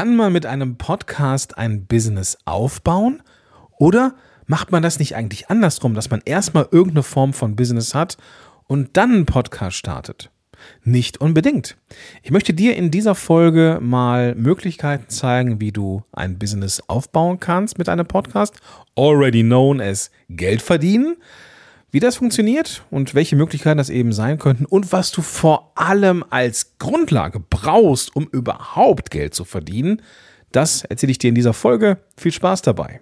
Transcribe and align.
Kann 0.00 0.16
man 0.16 0.32
mit 0.32 0.46
einem 0.46 0.76
Podcast 0.76 1.58
ein 1.58 1.84
Business 1.84 2.38
aufbauen? 2.46 3.22
Oder 3.78 4.14
macht 4.46 4.72
man 4.72 4.82
das 4.82 4.98
nicht 4.98 5.14
eigentlich 5.14 5.50
andersrum, 5.50 5.92
dass 5.92 6.08
man 6.08 6.22
erstmal 6.24 6.66
irgendeine 6.70 7.02
Form 7.02 7.34
von 7.34 7.54
Business 7.54 7.94
hat 7.94 8.16
und 8.66 8.96
dann 8.96 9.12
einen 9.12 9.26
Podcast 9.26 9.76
startet? 9.76 10.30
Nicht 10.84 11.20
unbedingt. 11.20 11.76
Ich 12.22 12.30
möchte 12.30 12.54
dir 12.54 12.76
in 12.76 12.90
dieser 12.90 13.14
Folge 13.14 13.78
mal 13.82 14.34
Möglichkeiten 14.36 15.10
zeigen, 15.10 15.60
wie 15.60 15.70
du 15.70 16.02
ein 16.12 16.38
Business 16.38 16.82
aufbauen 16.86 17.38
kannst 17.38 17.76
mit 17.76 17.90
einem 17.90 18.06
Podcast, 18.06 18.54
already 18.96 19.42
known 19.42 19.82
as 19.82 20.10
Geld 20.30 20.62
verdienen 20.62 21.18
wie 21.92 22.00
das 22.00 22.16
funktioniert 22.16 22.84
und 22.90 23.14
welche 23.14 23.34
Möglichkeiten 23.34 23.78
das 23.78 23.90
eben 23.90 24.12
sein 24.12 24.38
könnten 24.38 24.64
und 24.64 24.92
was 24.92 25.10
du 25.10 25.22
vor 25.22 25.72
allem 25.74 26.24
als 26.30 26.78
Grundlage 26.78 27.40
brauchst, 27.40 28.14
um 28.14 28.28
überhaupt 28.28 29.10
Geld 29.10 29.34
zu 29.34 29.44
verdienen, 29.44 30.00
das 30.52 30.84
erzähle 30.84 31.10
ich 31.10 31.18
dir 31.18 31.30
in 31.30 31.34
dieser 31.34 31.52
Folge. 31.52 31.98
Viel 32.16 32.32
Spaß 32.32 32.62
dabei. 32.62 33.00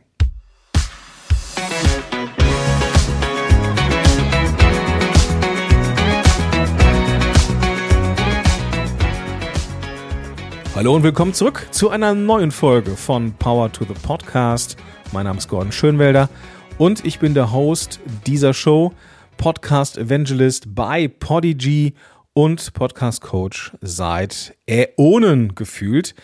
Hallo 10.75 10.95
und 10.95 11.03
willkommen 11.03 11.35
zurück 11.35 11.67
zu 11.73 11.91
einer 11.91 12.15
neuen 12.15 12.53
Folge 12.53 12.93
von 12.93 13.35
Power 13.35 13.71
to 13.71 13.85
the 13.85 13.95
Podcast. 14.03 14.77
Mein 15.13 15.25
Name 15.25 15.39
ist 15.39 15.49
Gordon 15.49 15.73
Schönwelder 15.73 16.31
und 16.79 17.05
ich 17.05 17.19
bin 17.19 17.35
der 17.35 17.53
Host 17.53 17.99
dieser 18.27 18.55
Show, 18.55 18.93
Podcast 19.37 19.99
Evangelist 19.99 20.75
bei 20.77 21.09
Podigy 21.09 21.95
und 22.35 22.73
Podcast 22.73 23.21
Coach 23.21 23.73
seit 23.81 24.57
Äonen 24.67 25.57
gefühlt. 25.57 26.15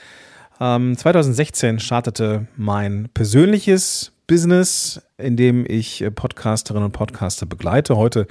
Ähm, 0.60 0.96
2016 0.96 1.80
startete 1.80 2.46
mein 2.56 3.08
persönliches 3.14 4.12
Business, 4.28 5.02
in 5.18 5.36
dem 5.36 5.66
ich 5.68 6.04
Podcasterinnen 6.14 6.86
und 6.86 6.92
Podcaster 6.92 7.46
begleite. 7.46 7.96
Heute 7.96 8.28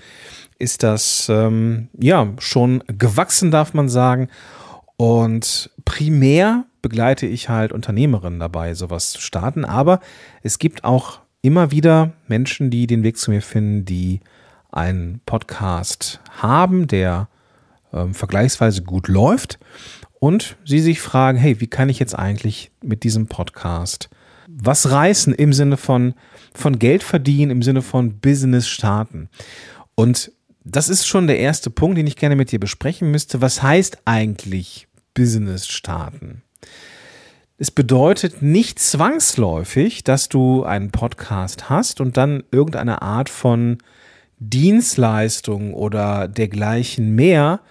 ist 0.60 0.82
das 0.82 1.28
ähm, 1.30 1.90
ja 2.00 2.30
schon 2.40 2.86
gewachsen, 2.88 3.52
darf 3.52 3.74
man 3.74 3.90
sagen. 3.90 4.30
Und 4.96 5.72
primär 5.84 6.64
begleite 6.82 7.26
ich 7.26 7.50
halt 7.50 7.74
Unternehmerinnen 7.74 8.40
dabei, 8.40 8.76
sowas 8.76 9.12
zu 9.12 9.20
starten. 9.20 9.66
Aber 9.66 10.00
es 10.42 10.58
gibt 10.58 10.86
auch 10.86 11.23
immer 11.44 11.70
wieder 11.70 12.14
Menschen, 12.28 12.72
die 12.72 12.88
den 12.88 13.04
Weg 13.04 13.18
zu 13.18 13.30
mir 13.30 13.44
finden, 13.44 13.86
die 13.86 14.22
einen 14.72 15.22
Podcast 15.28 16.20
haben, 16.32 16.88
der 16.88 17.28
ähm, 17.94 18.16
vergleichsweise 18.16 18.82
gut 18.82 19.08
läuft 19.08 19.60
und 20.20 20.58
sie 20.66 20.80
sich 20.80 21.00
fragen, 21.00 21.38
hey, 21.38 21.60
wie 21.60 21.68
kann 21.68 21.90
ich 21.90 22.00
jetzt 22.00 22.18
eigentlich 22.18 22.72
mit 22.82 23.04
diesem 23.04 23.28
Podcast 23.28 24.10
was 24.48 24.92
reißen 24.92 25.34
im 25.34 25.54
Sinne 25.54 25.78
von, 25.78 26.14
von 26.54 26.78
Geld 26.80 27.04
verdienen, 27.04 27.52
im 27.52 27.62
Sinne 27.62 27.82
von 27.82 28.20
Business 28.20 28.68
starten? 28.68 29.30
Und 29.96 30.32
das 30.64 30.90
ist 30.90 31.08
schon 31.08 31.28
der 31.28 31.40
erste 31.40 31.70
Punkt, 31.70 31.98
den 31.98 32.08
ich 32.08 32.16
gerne 32.16 32.36
mit 32.36 32.52
dir 32.52 32.60
besprechen 32.60 33.12
müsste. 33.12 33.42
Was 33.42 33.62
heißt 33.62 34.00
eigentlich 34.06 34.88
Business 35.14 35.68
starten? 35.68 36.42
Es 37.64 37.72
bedeutet 37.72 38.42
nicht 38.42 38.78
zwangsläufig, 38.78 40.04
dass 40.04 40.28
du 40.28 40.66
einen 40.66 40.92
Podcast 40.92 41.70
hast 41.70 42.02
und 42.02 42.18
dann 42.18 42.44
irgendeine 42.52 43.02
Art 43.02 43.30
von 43.30 43.78
Dienstleistung 44.38 45.74
oder 45.74 46.28
dergleichen 46.28 47.16
mehr 47.16 47.62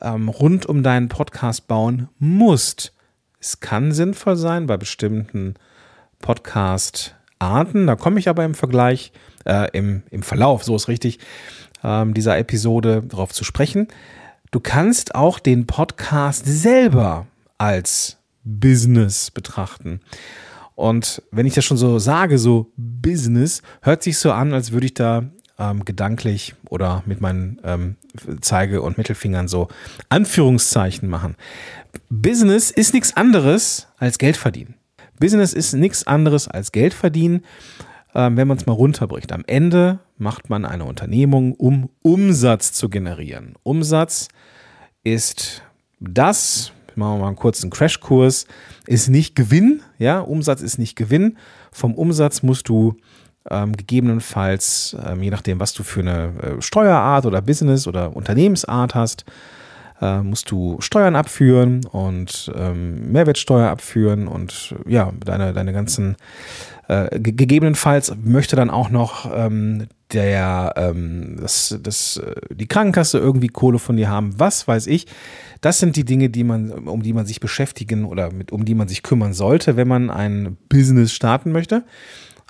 ähm, 0.00 0.28
rund 0.28 0.66
um 0.66 0.82
deinen 0.82 1.08
Podcast 1.08 1.68
bauen 1.68 2.08
musst. 2.18 2.92
Es 3.38 3.60
kann 3.60 3.92
sinnvoll 3.92 4.34
sein 4.34 4.66
bei 4.66 4.76
bestimmten 4.76 5.54
Podcast-Arten. 6.18 7.86
Da 7.86 7.94
komme 7.94 8.18
ich 8.18 8.28
aber 8.28 8.44
im 8.44 8.56
Vergleich, 8.56 9.12
äh, 9.44 9.70
im, 9.70 10.02
im 10.10 10.24
Verlauf, 10.24 10.64
so 10.64 10.74
ist 10.74 10.88
richtig, 10.88 11.20
ähm, 11.84 12.12
dieser 12.12 12.38
Episode 12.38 13.04
darauf 13.06 13.32
zu 13.32 13.44
sprechen. 13.44 13.86
Du 14.50 14.58
kannst 14.58 15.14
auch 15.14 15.38
den 15.38 15.68
Podcast 15.68 16.44
selber 16.44 17.28
als 17.56 18.18
Business 18.44 19.30
betrachten. 19.30 20.00
Und 20.74 21.22
wenn 21.32 21.46
ich 21.46 21.54
das 21.54 21.64
schon 21.64 21.76
so 21.76 21.98
sage, 21.98 22.38
so 22.38 22.72
Business, 22.76 23.62
hört 23.82 24.02
sich 24.02 24.18
so 24.18 24.32
an, 24.32 24.52
als 24.52 24.72
würde 24.72 24.86
ich 24.86 24.94
da 24.94 25.24
ähm, 25.58 25.84
gedanklich 25.84 26.54
oder 26.70 27.02
mit 27.04 27.20
meinen 27.20 27.60
ähm, 27.64 27.96
Zeige- 28.40 28.82
und 28.82 28.96
Mittelfingern 28.96 29.48
so 29.48 29.68
Anführungszeichen 30.08 31.08
machen. 31.08 31.34
Business 32.10 32.70
ist 32.70 32.94
nichts 32.94 33.16
anderes 33.16 33.88
als 33.98 34.18
Geld 34.18 34.36
verdienen. 34.36 34.74
Business 35.18 35.52
ist 35.52 35.72
nichts 35.72 36.06
anderes 36.06 36.46
als 36.46 36.70
Geld 36.70 36.94
verdienen, 36.94 37.42
ähm, 38.14 38.36
wenn 38.36 38.48
man 38.48 38.56
es 38.56 38.66
mal 38.66 38.72
runterbricht. 38.72 39.32
Am 39.32 39.44
Ende 39.46 39.98
macht 40.16 40.48
man 40.48 40.64
eine 40.64 40.84
Unternehmung, 40.84 41.54
um 41.54 41.90
Umsatz 42.02 42.72
zu 42.72 42.88
generieren. 42.88 43.54
Umsatz 43.62 44.28
ist 45.02 45.62
das, 46.00 46.72
machen 46.98 47.14
wir 47.14 47.18
mal 47.20 47.26
einen 47.28 47.36
kurzen 47.36 47.70
Crashkurs, 47.70 48.46
ist 48.86 49.08
nicht 49.08 49.34
Gewinn, 49.34 49.82
ja, 49.98 50.20
Umsatz 50.20 50.60
ist 50.60 50.78
nicht 50.78 50.96
Gewinn. 50.96 51.38
Vom 51.72 51.94
Umsatz 51.94 52.42
musst 52.42 52.68
du 52.68 52.96
ähm, 53.50 53.76
gegebenenfalls, 53.76 54.96
ähm, 55.06 55.22
je 55.22 55.30
nachdem, 55.30 55.60
was 55.60 55.72
du 55.72 55.82
für 55.82 56.00
eine 56.00 56.32
äh, 56.42 56.60
Steuerart 56.62 57.26
oder 57.26 57.40
Business 57.40 57.86
oder 57.86 58.14
Unternehmensart 58.14 58.94
hast, 58.94 59.24
äh, 60.00 60.20
musst 60.20 60.50
du 60.50 60.76
Steuern 60.80 61.16
abführen 61.16 61.84
und 61.86 62.52
ähm, 62.54 63.12
Mehrwertsteuer 63.12 63.68
abführen 63.68 64.28
und 64.28 64.74
ja, 64.86 65.12
deine, 65.24 65.52
deine 65.52 65.72
ganzen 65.72 66.16
äh, 66.88 67.18
gegebenenfalls 67.20 68.14
möchte 68.22 68.56
dann 68.56 68.70
auch 68.70 68.90
noch 68.90 69.30
ähm, 69.34 69.88
der 70.12 70.72
ähm, 70.76 71.36
das, 71.40 71.78
das, 71.82 72.16
äh, 72.16 72.34
die 72.54 72.66
Krankenkasse 72.66 73.18
irgendwie 73.18 73.48
Kohle 73.48 73.78
von 73.78 73.96
dir 73.96 74.08
haben, 74.08 74.38
was 74.38 74.66
weiß 74.66 74.86
ich. 74.86 75.06
Das 75.60 75.80
sind 75.80 75.96
die 75.96 76.04
Dinge, 76.04 76.30
die 76.30 76.44
man, 76.44 76.70
um 76.70 77.02
die 77.02 77.12
man 77.12 77.26
sich 77.26 77.40
beschäftigen 77.40 78.04
oder 78.04 78.32
mit, 78.32 78.52
um 78.52 78.64
die 78.64 78.74
man 78.74 78.88
sich 78.88 79.02
kümmern 79.02 79.34
sollte, 79.34 79.76
wenn 79.76 79.88
man 79.88 80.10
ein 80.10 80.56
Business 80.68 81.12
starten 81.12 81.52
möchte, 81.52 81.84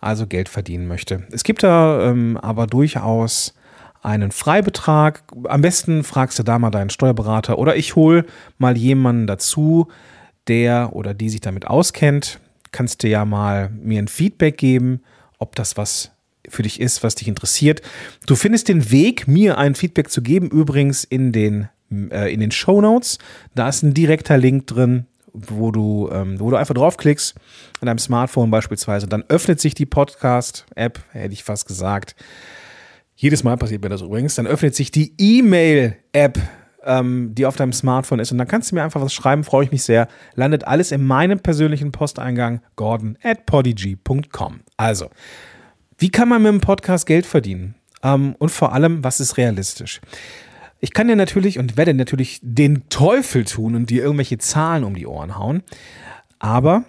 also 0.00 0.26
Geld 0.26 0.48
verdienen 0.48 0.86
möchte. 0.86 1.24
Es 1.32 1.42
gibt 1.42 1.62
da 1.62 2.10
ähm, 2.10 2.36
aber 2.36 2.66
durchaus 2.66 3.54
einen 4.02 4.30
Freibetrag. 4.32 5.22
Am 5.44 5.60
besten 5.60 6.04
fragst 6.04 6.38
du 6.38 6.42
da 6.42 6.58
mal 6.58 6.70
deinen 6.70 6.90
Steuerberater 6.90 7.58
oder 7.58 7.76
ich 7.76 7.96
hole 7.96 8.24
mal 8.58 8.76
jemanden 8.76 9.26
dazu, 9.26 9.88
der 10.46 10.94
oder 10.94 11.14
die 11.14 11.28
sich 11.28 11.40
damit 11.40 11.66
auskennt. 11.66 12.40
Kannst 12.72 13.02
du 13.02 13.08
ja 13.08 13.24
mal 13.24 13.70
mir 13.70 14.00
ein 14.00 14.08
Feedback 14.08 14.58
geben, 14.58 15.00
ob 15.38 15.54
das 15.54 15.76
was 15.76 16.12
für 16.48 16.62
dich 16.62 16.80
ist, 16.80 17.02
was 17.02 17.14
dich 17.14 17.28
interessiert. 17.28 17.82
Du 18.26 18.34
findest 18.34 18.68
den 18.68 18.90
Weg, 18.90 19.28
mir 19.28 19.58
ein 19.58 19.74
Feedback 19.74 20.10
zu 20.10 20.22
geben, 20.22 20.50
übrigens 20.50 21.04
in 21.04 21.32
den, 21.32 21.68
äh, 21.90 22.32
in 22.32 22.40
den 22.40 22.50
Show 22.50 22.80
Notes. 22.80 23.18
Da 23.54 23.68
ist 23.68 23.82
ein 23.82 23.94
direkter 23.94 24.38
Link 24.38 24.66
drin, 24.66 25.06
wo 25.32 25.70
du, 25.70 26.08
ähm, 26.12 26.40
wo 26.40 26.50
du 26.50 26.56
einfach 26.56 26.74
draufklickst, 26.74 27.34
an 27.80 27.86
deinem 27.86 27.98
Smartphone 27.98 28.50
beispielsweise. 28.50 29.06
Dann 29.06 29.24
öffnet 29.28 29.60
sich 29.60 29.74
die 29.74 29.86
Podcast-App, 29.86 31.00
hätte 31.12 31.32
ich 31.32 31.44
fast 31.44 31.66
gesagt. 31.66 32.14
Jedes 33.20 33.42
Mal 33.42 33.56
passiert 33.56 33.82
mir 33.82 33.88
das 33.88 34.02
übrigens. 34.02 34.36
Dann 34.36 34.46
öffnet 34.46 34.76
sich 34.76 34.92
die 34.92 35.12
E-Mail-App, 35.18 36.38
ähm, 36.84 37.34
die 37.34 37.46
auf 37.46 37.56
deinem 37.56 37.72
Smartphone 37.72 38.20
ist. 38.20 38.30
Und 38.30 38.38
dann 38.38 38.46
kannst 38.46 38.70
du 38.70 38.76
mir 38.76 38.84
einfach 38.84 39.00
was 39.00 39.12
schreiben, 39.12 39.42
freue 39.42 39.64
ich 39.64 39.72
mich 39.72 39.82
sehr. 39.82 40.06
Landet 40.36 40.68
alles 40.68 40.92
in 40.92 41.04
meinem 41.04 41.40
persönlichen 41.40 41.90
Posteingang, 41.90 42.60
gordon 42.76 43.18
at 43.24 43.44
podigy.com. 43.44 44.60
Also, 44.76 45.10
wie 45.98 46.10
kann 46.10 46.28
man 46.28 46.42
mit 46.42 46.52
dem 46.52 46.60
Podcast 46.60 47.06
Geld 47.06 47.26
verdienen? 47.26 47.74
Ähm, 48.04 48.36
und 48.38 48.50
vor 48.50 48.72
allem, 48.72 49.02
was 49.02 49.18
ist 49.18 49.36
realistisch? 49.36 50.00
Ich 50.78 50.92
kann 50.92 51.08
dir 51.08 51.16
natürlich 51.16 51.58
und 51.58 51.76
werde 51.76 51.94
natürlich 51.94 52.38
den 52.40 52.88
Teufel 52.88 53.44
tun 53.44 53.74
und 53.74 53.90
dir 53.90 54.04
irgendwelche 54.04 54.38
Zahlen 54.38 54.84
um 54.84 54.94
die 54.94 55.08
Ohren 55.08 55.36
hauen. 55.36 55.64
Aber 56.38 56.84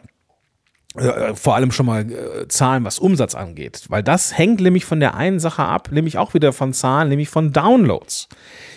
äh, 0.95 1.35
vor 1.35 1.55
allem 1.55 1.71
schon 1.71 1.85
mal 1.85 2.11
äh, 2.11 2.47
Zahlen, 2.47 2.83
was 2.83 2.97
Umsatz 2.97 3.35
angeht, 3.35 3.85
weil 3.89 4.01
das 4.01 4.37
hängt 4.37 4.59
nämlich 4.59 4.85
von 4.85 4.99
der 4.99 5.15
einen 5.15 5.39
Sache 5.39 5.63
ab, 5.63 5.91
nämlich 5.91 6.17
auch 6.17 6.33
wieder 6.33 6.51
von 6.51 6.73
Zahlen, 6.73 7.09
nämlich 7.09 7.29
von 7.29 7.53
Downloads. 7.53 8.27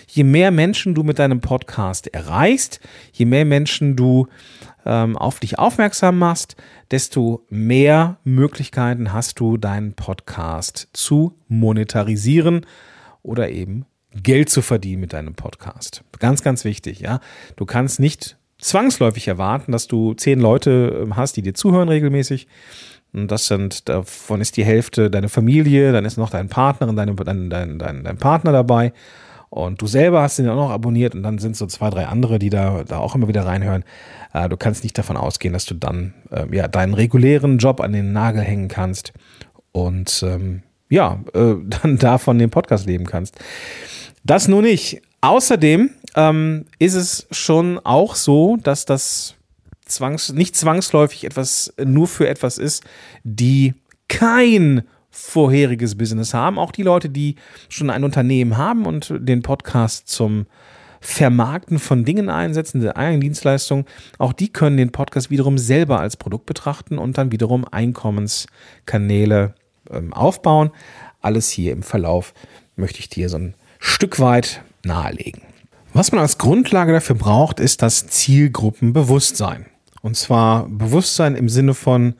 Je 0.08 0.24
mehr 0.24 0.50
Menschen 0.50 0.94
du 0.94 1.04
mit 1.04 1.18
deinem 1.18 1.40
Podcast 1.40 2.08
erreichst, 2.08 2.80
je 3.12 3.24
mehr 3.24 3.46
Menschen 3.46 3.96
du 3.96 4.26
ähm, 4.84 5.16
auf 5.16 5.40
dich 5.40 5.58
aufmerksam 5.58 6.18
machst, 6.18 6.56
desto 6.90 7.46
mehr 7.48 8.18
Möglichkeiten 8.24 9.12
hast 9.14 9.40
du, 9.40 9.56
deinen 9.56 9.94
Podcast 9.94 10.88
zu 10.92 11.38
monetarisieren 11.48 12.66
oder 13.22 13.48
eben 13.48 13.86
Geld 14.14 14.50
zu 14.50 14.60
verdienen 14.60 15.00
mit 15.00 15.14
deinem 15.14 15.34
Podcast. 15.34 16.04
Ganz, 16.18 16.42
ganz 16.42 16.64
wichtig, 16.64 17.00
ja. 17.00 17.20
Du 17.56 17.64
kannst 17.64 17.98
nicht 17.98 18.36
zwangsläufig 18.62 19.28
erwarten, 19.28 19.72
dass 19.72 19.88
du 19.88 20.14
zehn 20.14 20.40
Leute 20.40 21.00
ähm, 21.02 21.16
hast, 21.16 21.36
die 21.36 21.42
dir 21.42 21.54
zuhören 21.54 21.88
regelmäßig. 21.88 22.46
Und 23.12 23.30
das 23.30 23.46
sind, 23.46 23.88
davon 23.90 24.40
ist 24.40 24.56
die 24.56 24.64
Hälfte 24.64 25.10
deine 25.10 25.28
Familie, 25.28 25.92
dann 25.92 26.06
ist 26.06 26.16
noch 26.16 26.30
dein 26.30 26.48
Partner 26.48 26.88
und 26.88 26.96
dein, 26.96 27.14
dein, 27.14 27.78
dein, 27.78 28.04
dein 28.04 28.16
Partner 28.16 28.52
dabei. 28.52 28.92
Und 29.50 29.82
du 29.82 29.86
selber 29.86 30.22
hast 30.22 30.38
ihn 30.38 30.48
auch 30.48 30.56
noch 30.56 30.70
abonniert 30.70 31.14
und 31.14 31.22
dann 31.22 31.36
sind 31.36 31.58
so 31.58 31.66
zwei, 31.66 31.90
drei 31.90 32.06
andere, 32.06 32.38
die 32.38 32.48
da, 32.48 32.84
da 32.84 32.96
auch 32.98 33.14
immer 33.14 33.28
wieder 33.28 33.44
reinhören. 33.44 33.84
Äh, 34.32 34.48
du 34.48 34.56
kannst 34.56 34.82
nicht 34.82 34.96
davon 34.96 35.18
ausgehen, 35.18 35.52
dass 35.52 35.66
du 35.66 35.74
dann 35.74 36.14
äh, 36.30 36.46
ja, 36.56 36.68
deinen 36.68 36.94
regulären 36.94 37.58
Job 37.58 37.82
an 37.82 37.92
den 37.92 38.14
Nagel 38.14 38.40
hängen 38.40 38.68
kannst 38.68 39.12
und 39.72 40.24
ähm, 40.26 40.62
ja, 40.88 41.20
äh, 41.34 41.54
dann 41.82 41.98
davon 41.98 42.38
den 42.38 42.48
Podcast 42.48 42.86
leben 42.86 43.04
kannst. 43.04 43.38
Das 44.24 44.48
nur 44.48 44.62
nicht. 44.62 45.02
Außerdem 45.20 45.90
ähm, 46.14 46.66
ist 46.78 46.94
es 46.94 47.26
schon 47.30 47.78
auch 47.78 48.14
so, 48.14 48.56
dass 48.62 48.84
das 48.84 49.34
zwangs 49.84 50.32
nicht 50.32 50.56
zwangsläufig 50.56 51.24
etwas 51.24 51.74
nur 51.82 52.08
für 52.08 52.28
etwas 52.28 52.58
ist, 52.58 52.84
die 53.24 53.74
kein 54.08 54.82
vorheriges 55.10 55.96
Business 55.96 56.34
haben. 56.34 56.58
Auch 56.58 56.72
die 56.72 56.82
Leute, 56.82 57.08
die 57.10 57.36
schon 57.68 57.90
ein 57.90 58.04
Unternehmen 58.04 58.56
haben 58.56 58.86
und 58.86 59.14
den 59.18 59.42
Podcast 59.42 60.08
zum 60.08 60.46
Vermarkten 61.00 61.78
von 61.78 62.04
Dingen 62.04 62.30
einsetzen, 62.30 62.80
der 62.80 62.96
eigenen 62.96 63.20
Dienstleistung, 63.20 63.86
auch 64.18 64.32
die 64.32 64.52
können 64.52 64.76
den 64.76 64.92
Podcast 64.92 65.30
wiederum 65.30 65.58
selber 65.58 66.00
als 66.00 66.16
Produkt 66.16 66.46
betrachten 66.46 66.96
und 66.96 67.18
dann 67.18 67.32
wiederum 67.32 67.66
Einkommenskanäle 67.68 69.54
ähm, 69.90 70.12
aufbauen. 70.12 70.70
Alles 71.20 71.50
hier 71.50 71.72
im 71.72 71.82
Verlauf 71.82 72.32
möchte 72.76 73.00
ich 73.00 73.08
dir 73.08 73.28
so 73.28 73.36
ein 73.36 73.54
Stück 73.80 74.20
weit 74.20 74.62
nahelegen. 74.84 75.51
Was 75.94 76.10
man 76.10 76.22
als 76.22 76.38
Grundlage 76.38 76.92
dafür 76.92 77.16
braucht, 77.16 77.60
ist 77.60 77.82
das 77.82 78.06
Zielgruppenbewusstsein. 78.06 79.66
Und 80.00 80.16
zwar 80.16 80.66
Bewusstsein 80.68 81.34
im 81.36 81.50
Sinne 81.50 81.74
von, 81.74 82.14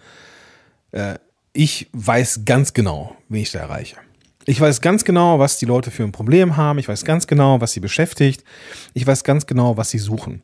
äh, 0.91 1.15
ich 1.55 1.89
weiß 1.93 2.43
ganz 2.45 2.75
genau, 2.75 3.17
wen 3.31 3.41
ich 3.41 3.53
da 3.53 3.61
erreiche. 3.61 3.97
Ich 4.45 4.61
weiß 4.61 4.81
ganz 4.83 5.05
genau, 5.05 5.39
was 5.39 5.57
die 5.57 5.67
Leute 5.67 5.91
für 5.91 6.03
ein 6.03 6.13
Problem 6.13 6.57
haben. 6.57 6.79
Ich 6.81 6.89
weiß 6.89 7.05
ganz 7.05 7.27
genau, 7.27 7.61
was 7.61 7.73
sie 7.73 7.81
beschäftigt. 7.81 8.45
Ich 8.93 9.07
weiß 9.07 9.25
ganz 9.25 9.47
genau, 9.47 9.77
was 9.79 9.89
sie 9.91 9.99
suchen. 9.99 10.43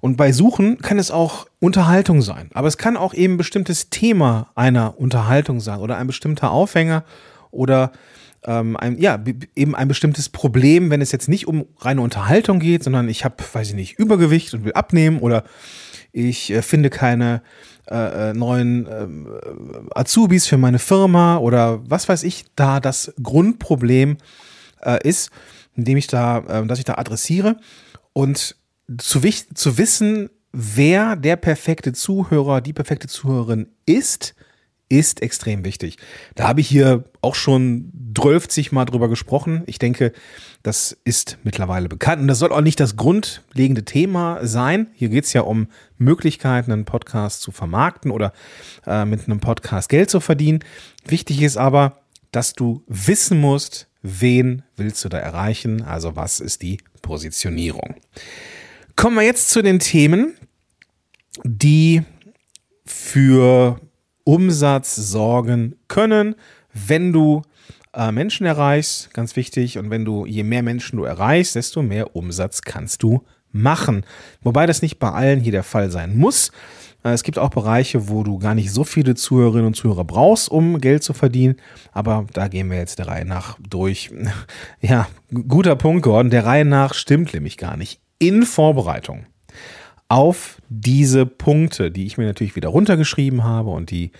Und 0.00 0.16
bei 0.16 0.32
Suchen 0.32 0.78
kann 0.78 0.98
es 0.98 1.10
auch 1.10 1.46
Unterhaltung 1.58 2.22
sein. 2.22 2.50
Aber 2.54 2.68
es 2.68 2.78
kann 2.78 2.96
auch 2.96 3.12
eben 3.12 3.34
ein 3.34 3.38
bestimmtes 3.38 3.90
Thema 3.90 4.50
einer 4.54 5.00
Unterhaltung 5.00 5.60
sein 5.60 5.80
oder 5.80 5.96
ein 5.96 6.06
bestimmter 6.06 6.52
Aufhänger 6.52 7.04
oder 7.50 7.90
ähm, 8.44 8.76
ein, 8.76 8.98
ja, 8.98 9.22
eben 9.54 9.74
ein 9.74 9.88
bestimmtes 9.88 10.28
Problem, 10.28 10.90
wenn 10.90 11.00
es 11.00 11.12
jetzt 11.12 11.28
nicht 11.28 11.46
um 11.46 11.66
reine 11.78 12.00
Unterhaltung 12.00 12.60
geht, 12.60 12.84
sondern 12.84 13.08
ich 13.08 13.24
habe, 13.24 13.36
weiß 13.52 13.68
ich 13.68 13.74
nicht, 13.74 13.98
Übergewicht 13.98 14.54
und 14.54 14.64
will 14.64 14.72
abnehmen 14.72 15.18
oder 15.18 15.44
ich 16.12 16.50
äh, 16.50 16.62
finde 16.62 16.90
keine 16.90 17.42
äh, 17.90 18.30
äh, 18.30 18.34
neuen 18.34 18.86
äh, 18.86 19.08
Azubis 19.94 20.46
für 20.46 20.58
meine 20.58 20.78
Firma 20.78 21.38
oder 21.38 21.80
was 21.88 22.08
weiß 22.08 22.22
ich 22.22 22.44
da 22.54 22.80
das 22.80 23.14
Grundproblem 23.22 24.18
äh, 24.82 25.06
ist, 25.08 25.30
indem 25.74 25.96
ich 25.96 26.06
da, 26.06 26.38
äh, 26.38 26.66
dass 26.66 26.78
ich 26.78 26.84
da 26.84 26.94
adressiere. 26.94 27.56
Und 28.12 28.56
zu, 28.98 29.20
zu 29.20 29.78
wissen, 29.78 30.30
wer 30.52 31.16
der 31.16 31.36
perfekte 31.36 31.92
Zuhörer, 31.92 32.60
die 32.60 32.72
perfekte 32.72 33.08
Zuhörerin 33.08 33.68
ist, 33.86 34.34
ist 34.88 35.22
extrem 35.22 35.64
wichtig. 35.64 35.98
Da 36.34 36.48
habe 36.48 36.60
ich 36.60 36.68
hier 36.68 37.04
auch 37.20 37.34
schon 37.34 37.92
12 38.14 38.72
Mal 38.72 38.84
drüber 38.84 39.08
gesprochen. 39.08 39.62
Ich 39.66 39.78
denke, 39.78 40.12
das 40.62 40.96
ist 41.04 41.38
mittlerweile 41.44 41.88
bekannt. 41.88 42.22
Und 42.22 42.28
das 42.28 42.38
soll 42.38 42.52
auch 42.52 42.60
nicht 42.60 42.80
das 42.80 42.96
grundlegende 42.96 43.84
Thema 43.84 44.44
sein. 44.46 44.88
Hier 44.94 45.08
geht 45.08 45.24
es 45.24 45.32
ja 45.32 45.42
um 45.42 45.68
Möglichkeiten, 45.98 46.72
einen 46.72 46.84
Podcast 46.84 47.42
zu 47.42 47.52
vermarkten 47.52 48.10
oder 48.10 48.32
äh, 48.86 49.04
mit 49.04 49.26
einem 49.26 49.40
Podcast 49.40 49.88
Geld 49.88 50.10
zu 50.10 50.20
verdienen. 50.20 50.60
Wichtig 51.06 51.42
ist 51.42 51.56
aber, 51.56 52.00
dass 52.32 52.54
du 52.54 52.82
wissen 52.86 53.40
musst, 53.40 53.88
wen 54.02 54.62
willst 54.76 55.04
du 55.04 55.08
da 55.08 55.18
erreichen. 55.18 55.82
Also 55.82 56.16
was 56.16 56.40
ist 56.40 56.62
die 56.62 56.78
Positionierung. 57.02 57.94
Kommen 58.96 59.16
wir 59.16 59.22
jetzt 59.22 59.50
zu 59.50 59.62
den 59.62 59.78
Themen, 59.78 60.34
die 61.44 62.02
für 62.84 63.80
Umsatz 64.28 64.94
sorgen 64.94 65.76
können, 65.88 66.34
wenn 66.74 67.14
du 67.14 67.40
äh, 67.94 68.12
Menschen 68.12 68.44
erreichst, 68.44 69.14
ganz 69.14 69.36
wichtig. 69.36 69.78
Und 69.78 69.88
wenn 69.88 70.04
du, 70.04 70.26
je 70.26 70.42
mehr 70.42 70.62
Menschen 70.62 70.98
du 70.98 71.04
erreichst, 71.04 71.54
desto 71.54 71.80
mehr 71.80 72.14
Umsatz 72.14 72.60
kannst 72.60 73.02
du 73.02 73.24
machen. 73.52 74.04
Wobei 74.42 74.66
das 74.66 74.82
nicht 74.82 74.98
bei 74.98 75.10
allen 75.10 75.40
hier 75.40 75.52
der 75.52 75.62
Fall 75.62 75.90
sein 75.90 76.14
muss. 76.14 76.52
Äh, 77.04 77.12
es 77.12 77.22
gibt 77.22 77.38
auch 77.38 77.48
Bereiche, 77.48 78.10
wo 78.10 78.22
du 78.22 78.38
gar 78.38 78.54
nicht 78.54 78.70
so 78.70 78.84
viele 78.84 79.14
Zuhörerinnen 79.14 79.68
und 79.68 79.76
Zuhörer 79.76 80.04
brauchst, 80.04 80.50
um 80.50 80.78
Geld 80.78 81.02
zu 81.02 81.14
verdienen. 81.14 81.56
Aber 81.92 82.26
da 82.34 82.48
gehen 82.48 82.70
wir 82.70 82.76
jetzt 82.76 82.98
der 82.98 83.08
Reihe 83.08 83.24
nach 83.24 83.56
durch. 83.66 84.10
Ja, 84.82 85.08
guter 85.48 85.74
Punkt, 85.74 86.02
Gordon. 86.02 86.28
Der 86.28 86.44
Reihe 86.44 86.66
nach 86.66 86.92
stimmt 86.92 87.32
nämlich 87.32 87.56
gar 87.56 87.78
nicht. 87.78 88.02
In 88.18 88.42
Vorbereitung 88.42 89.24
auf 90.08 90.60
diese 90.68 91.26
Punkte, 91.26 91.90
die 91.90 92.06
ich 92.06 92.16
mir 92.16 92.26
natürlich 92.26 92.56
wieder 92.56 92.68
runtergeschrieben 92.68 93.44
habe 93.44 93.70
und 93.70 93.90
die 93.90 94.10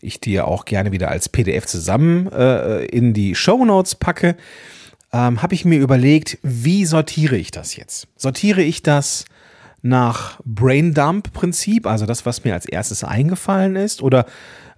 ich 0.00 0.20
dir 0.20 0.46
auch 0.46 0.64
gerne 0.64 0.92
wieder 0.92 1.10
als 1.10 1.28
PDF 1.28 1.66
zusammen 1.66 2.30
äh, 2.32 2.84
in 2.86 3.14
die 3.14 3.34
Show 3.34 3.64
Notes 3.64 3.94
packe, 3.94 4.36
ähm, 5.12 5.42
habe 5.42 5.54
ich 5.54 5.64
mir 5.64 5.78
überlegt, 5.78 6.38
wie 6.42 6.84
sortiere 6.84 7.36
ich 7.36 7.50
das 7.50 7.76
jetzt? 7.76 8.08
Sortiere 8.16 8.62
ich 8.62 8.82
das 8.82 9.24
nach 9.80 10.40
Braindump-Prinzip, 10.44 11.86
also 11.86 12.04
das, 12.04 12.26
was 12.26 12.44
mir 12.44 12.52
als 12.54 12.66
erstes 12.66 13.04
eingefallen 13.04 13.76
ist, 13.76 14.02
oder 14.02 14.26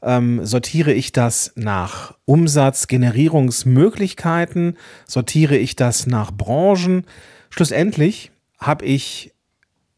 ähm, 0.03 0.45
sortiere 0.45 0.93
ich 0.93 1.13
das 1.13 1.53
nach 1.56 2.15
Umsatzgenerierungsmöglichkeiten? 2.27 4.77
Sortiere 5.06 5.56
ich 5.56 5.75
das 5.77 6.06
nach 6.06 6.33
Branchen? 6.33 7.06
Schlussendlich 7.51 8.31
habe 8.59 8.85
ich 8.85 9.33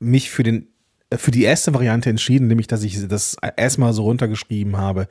mich 0.03 0.31
für 0.31 0.43
den 0.43 0.69
äh, 1.11 1.17
für 1.17 1.31
die 1.31 1.45
erste 1.45 1.75
Variante 1.75 2.11
entschieden, 2.11 2.49
nämlich 2.49 2.67
dass 2.67 2.83
ich 2.83 3.07
das 3.09 3.37
erstmal 3.57 3.93
so 3.93 4.05
runtergeschrieben 4.05 4.77
habe, 4.77 5.09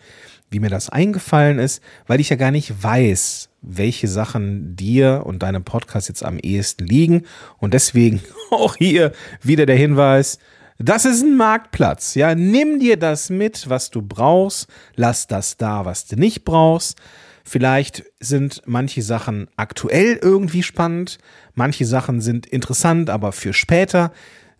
wie 0.50 0.60
mir 0.60 0.70
das 0.70 0.90
eingefallen 0.90 1.60
ist, 1.60 1.82
weil 2.08 2.20
ich 2.20 2.30
ja 2.30 2.36
gar 2.36 2.52
nicht 2.52 2.84
weiß, 2.84 3.50
welche 3.62 4.08
Sachen 4.08 4.76
dir 4.76 5.24
und 5.26 5.44
deinem 5.44 5.64
Podcast 5.64 6.10
jetzt 6.10 6.24
am 6.24 6.40
ehesten 6.40 6.86
liegen. 6.86 7.24
Und 7.58 7.74
deswegen 7.74 8.22
auch 8.52 8.76
hier 8.76 9.12
wieder 9.42 9.66
der 9.66 9.78
Hinweis, 9.78 10.40
das 10.78 11.06
ist 11.06 11.22
ein 11.22 11.38
Marktplatz. 11.38 12.16
Ja, 12.16 12.34
nimm 12.34 12.80
dir 12.80 12.98
das 12.98 13.30
mit, 13.30 13.70
was 13.70 13.92
du 13.92 14.02
brauchst. 14.02 14.68
Lass 14.96 15.28
das 15.28 15.58
da, 15.58 15.86
was 15.86 16.08
du 16.08 16.16
nicht 16.16 16.44
brauchst. 16.44 17.00
Vielleicht 17.44 18.04
sind 18.20 18.64
manche 18.66 19.04
Sachen 19.04 19.48
aktuell 19.58 20.18
irgendwie 20.22 20.64
spannend. 20.64 21.20
Manche 21.54 21.86
Sachen 21.86 22.20
sind 22.20 22.48
interessant, 22.48 23.10
aber 23.10 23.32
für 23.32 23.54
später. 23.54 24.12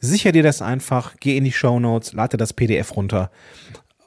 Sicher 0.02 0.32
dir 0.32 0.44
das 0.44 0.62
einfach, 0.62 1.16
geh 1.20 1.38
in 1.38 1.44
die 1.44 1.52
Show 1.52 1.80
Notes, 1.80 2.14
lade 2.14 2.36
das 2.36 2.54
PDF 2.54 2.96
runter 2.96 3.32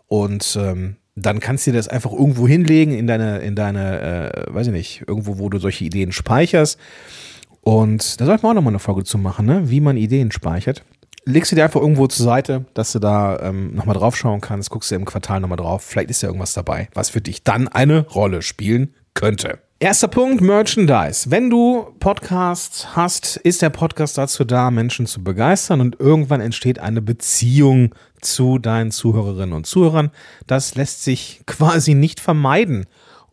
und 0.09 0.59
ähm, 0.61 0.97
dann 1.17 1.41
kannst 1.41 1.67
du 1.67 1.71
dir 1.71 1.77
das 1.77 1.89
einfach 1.89 2.13
irgendwo 2.13 2.49
hinlegen 2.49 2.93
in 2.93 3.07
deine, 3.07 3.39
in 3.39 3.55
deine, 3.55 4.33
äh, 4.51 4.55
weiß 4.55 4.67
ich 4.67 4.73
nicht, 4.73 5.05
irgendwo, 5.07 5.39
wo 5.39 5.49
du 5.49 5.59
solche 5.59 5.85
Ideen 5.85 6.13
speicherst. 6.13 6.79
Und 7.61 8.21
da 8.21 8.27
sollten 8.27 8.43
wir 8.43 8.51
auch 8.51 8.55
nochmal 8.55 8.73
eine 8.73 8.79
Folge 8.79 9.05
zu 9.05 9.17
machen, 9.17 9.47
ne? 9.47 9.71
wie 9.71 9.81
man 9.81 9.97
Ideen 9.97 10.33
speichert. 10.33 10.85
Legst 11.25 11.53
du 11.53 11.57
dir 11.57 11.65
einfach 11.65 11.81
irgendwo 11.81 12.07
zur 12.07 12.25
Seite, 12.25 12.67
dass 12.75 12.93
du 12.93 12.99
da 12.99 13.39
ähm, 13.41 13.75
nochmal 13.75 13.97
drauf 13.97 14.17
schauen 14.17 14.43
kannst, 14.43 14.69
guckst 14.69 14.91
du 14.91 14.97
im 14.97 15.07
Quartal 15.07 15.41
nochmal 15.41 15.57
drauf, 15.57 15.83
vielleicht 15.83 16.11
ist 16.11 16.21
ja 16.21 16.29
irgendwas 16.29 16.53
dabei, 16.53 16.89
was 16.93 17.09
für 17.09 17.23
dich 17.23 17.45
dann 17.45 17.69
eine 17.69 18.07
Rolle 18.09 18.43
spielen 18.43 18.93
könnte. 19.15 19.61
Erster 19.85 20.09
Punkt, 20.09 20.41
Merchandise. 20.41 21.31
Wenn 21.31 21.51
du 21.51 21.95
Podcasts 22.01 22.97
hast, 22.97 23.37
ist 23.37 23.61
der 23.61 23.69
Podcast 23.69 24.17
dazu 24.17 24.47
da, 24.47 24.71
Menschen 24.71 25.05
zu 25.05 25.23
begeistern 25.23 25.83
und 25.83 26.01
irgendwann 26.01 26.41
entsteht 26.41 26.79
eine 26.79 27.03
Beziehung 27.03 27.95
zu 28.23 28.59
deinen 28.59 28.93
Zuhörerinnen 28.93 29.53
und 29.53 29.67
Zuhörern. 29.67 30.11
Das 30.47 30.75
lässt 30.75 31.05
sich 31.05 31.43
quasi 31.47 31.93
nicht 31.93 32.21
vermeiden. 32.21 32.87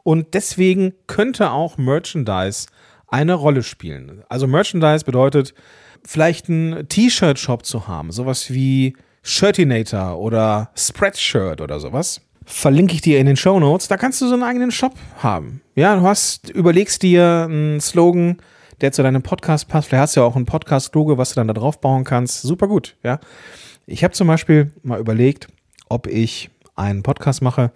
Und 0.03 0.33
deswegen 0.33 0.91
könnte 1.07 1.51
auch 1.51 1.77
Merchandise 1.77 2.67
eine 3.07 3.35
Rolle 3.35 3.63
spielen. 3.63 4.23
Also 4.27 4.45
Merchandise 4.45 5.05
bedeutet, 5.05 5.53
vielleicht 6.05 6.49
einen 6.49 6.89
T-Shirt-Shop 6.89 7.65
zu 7.65 7.87
haben, 7.87 8.11
sowas 8.11 8.51
wie 8.51 8.97
Shirtinator 9.23 10.19
oder 10.19 10.71
Spreadshirt 10.75 11.61
oder 11.61 11.79
sowas 11.79 12.19
verlinke 12.45 12.93
ich 12.93 13.01
dir 13.01 13.19
in 13.19 13.25
den 13.25 13.37
Show 13.37 13.59
Notes. 13.59 13.87
Da 13.87 13.97
kannst 13.97 14.21
du 14.21 14.27
so 14.27 14.33
einen 14.33 14.43
eigenen 14.43 14.71
Shop 14.71 14.95
haben. 15.17 15.61
Ja, 15.75 15.95
du 15.95 16.01
hast, 16.01 16.49
überlegst 16.49 17.01
dir 17.01 17.45
einen 17.49 17.79
Slogan, 17.79 18.37
der 18.81 18.91
zu 18.91 19.03
deinem 19.03 19.21
Podcast 19.21 19.67
passt. 19.67 19.89
Vielleicht 19.89 20.01
hast 20.01 20.15
du 20.15 20.21
ja 20.21 20.25
auch 20.25 20.35
ein 20.35 20.45
Podcast-Logo, 20.45 21.17
was 21.17 21.29
du 21.29 21.35
dann 21.35 21.47
da 21.47 21.53
drauf 21.53 21.79
bauen 21.79 22.03
kannst. 22.03 22.41
Super 22.41 22.67
gut, 22.67 22.95
ja. 23.03 23.19
Ich 23.85 24.03
habe 24.03 24.13
zum 24.13 24.27
Beispiel 24.27 24.71
mal 24.83 24.99
überlegt, 24.99 25.47
ob 25.89 26.07
ich 26.07 26.49
einen 26.75 27.03
Podcast 27.03 27.41
mache 27.41 27.71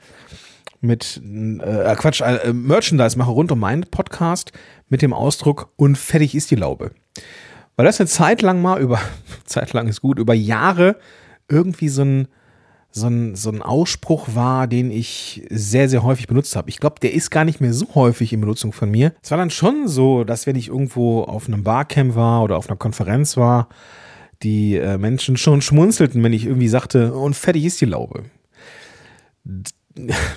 mit, 0.82 1.22
äh, 1.24 1.96
Quatsch, 1.96 2.22
äh, 2.22 2.54
Merchandise 2.54 3.18
mache 3.18 3.32
rund 3.32 3.52
um 3.52 3.60
meinen 3.60 3.84
Podcast 3.84 4.52
mit 4.90 5.02
dem 5.02 5.14
Ausdruck 5.14 5.72
und 5.76 5.98
fertig 5.98 6.36
ist 6.36 6.52
die 6.52 6.56
Laube. 6.56 6.92
Weil 7.76 7.86
das 7.86 8.00
eine 8.00 8.08
Zeit 8.08 8.42
lang 8.42 8.62
mal 8.62 8.80
über, 8.80 9.00
Zeit 9.46 9.74
lang 9.74 9.88
ist 9.88 10.02
gut, 10.02 10.20
über 10.20 10.34
Jahre 10.34 10.98
irgendwie 11.50 11.90
so 11.90 12.04
ein, 12.04 12.28
so 12.96 13.08
ein, 13.08 13.36
so 13.36 13.50
ein 13.50 13.62
Ausspruch 13.62 14.30
war, 14.36 14.68
den 14.68 14.90
ich 14.90 15.46
sehr, 15.50 15.90
sehr 15.90 16.04
häufig 16.04 16.28
benutzt 16.28 16.56
habe. 16.56 16.70
Ich 16.70 16.80
glaube, 16.80 17.02
der 17.02 17.14
ist 17.14 17.30
gar 17.30 17.44
nicht 17.44 17.60
mehr 17.60 17.74
so 17.74 17.94
häufig 17.94 18.32
in 18.32 18.40
Benutzung 18.40 18.72
von 18.72 18.90
mir. 18.90 19.14
Es 19.22 19.32
war 19.32 19.38
dann 19.38 19.50
schon 19.50 19.90
so, 19.90 20.24
dass 20.24 20.48
wenn 20.48 20.56
ich 20.56 20.70
irgendwo 20.70 21.24
auf 21.24 21.50
einem 21.50 21.62
Barcamp 21.62 22.16
war 22.16 22.42
oder 22.42 22.56
auf 22.56 22.70
einer 22.70 22.78
Konferenz 22.78 23.36
war, 23.36 23.68
die 24.44 24.78
äh, 24.78 24.98
Menschen 24.98 25.36
schon 25.36 25.62
schmunzelten, 25.62 26.24
wenn 26.24 26.32
ich 26.32 26.46
irgendwie 26.46 26.70
sagte, 26.70 27.14
und 27.14 27.36
fertig 27.36 27.66
ist 27.66 27.82
die 27.82 27.86
Laube. 27.86 28.24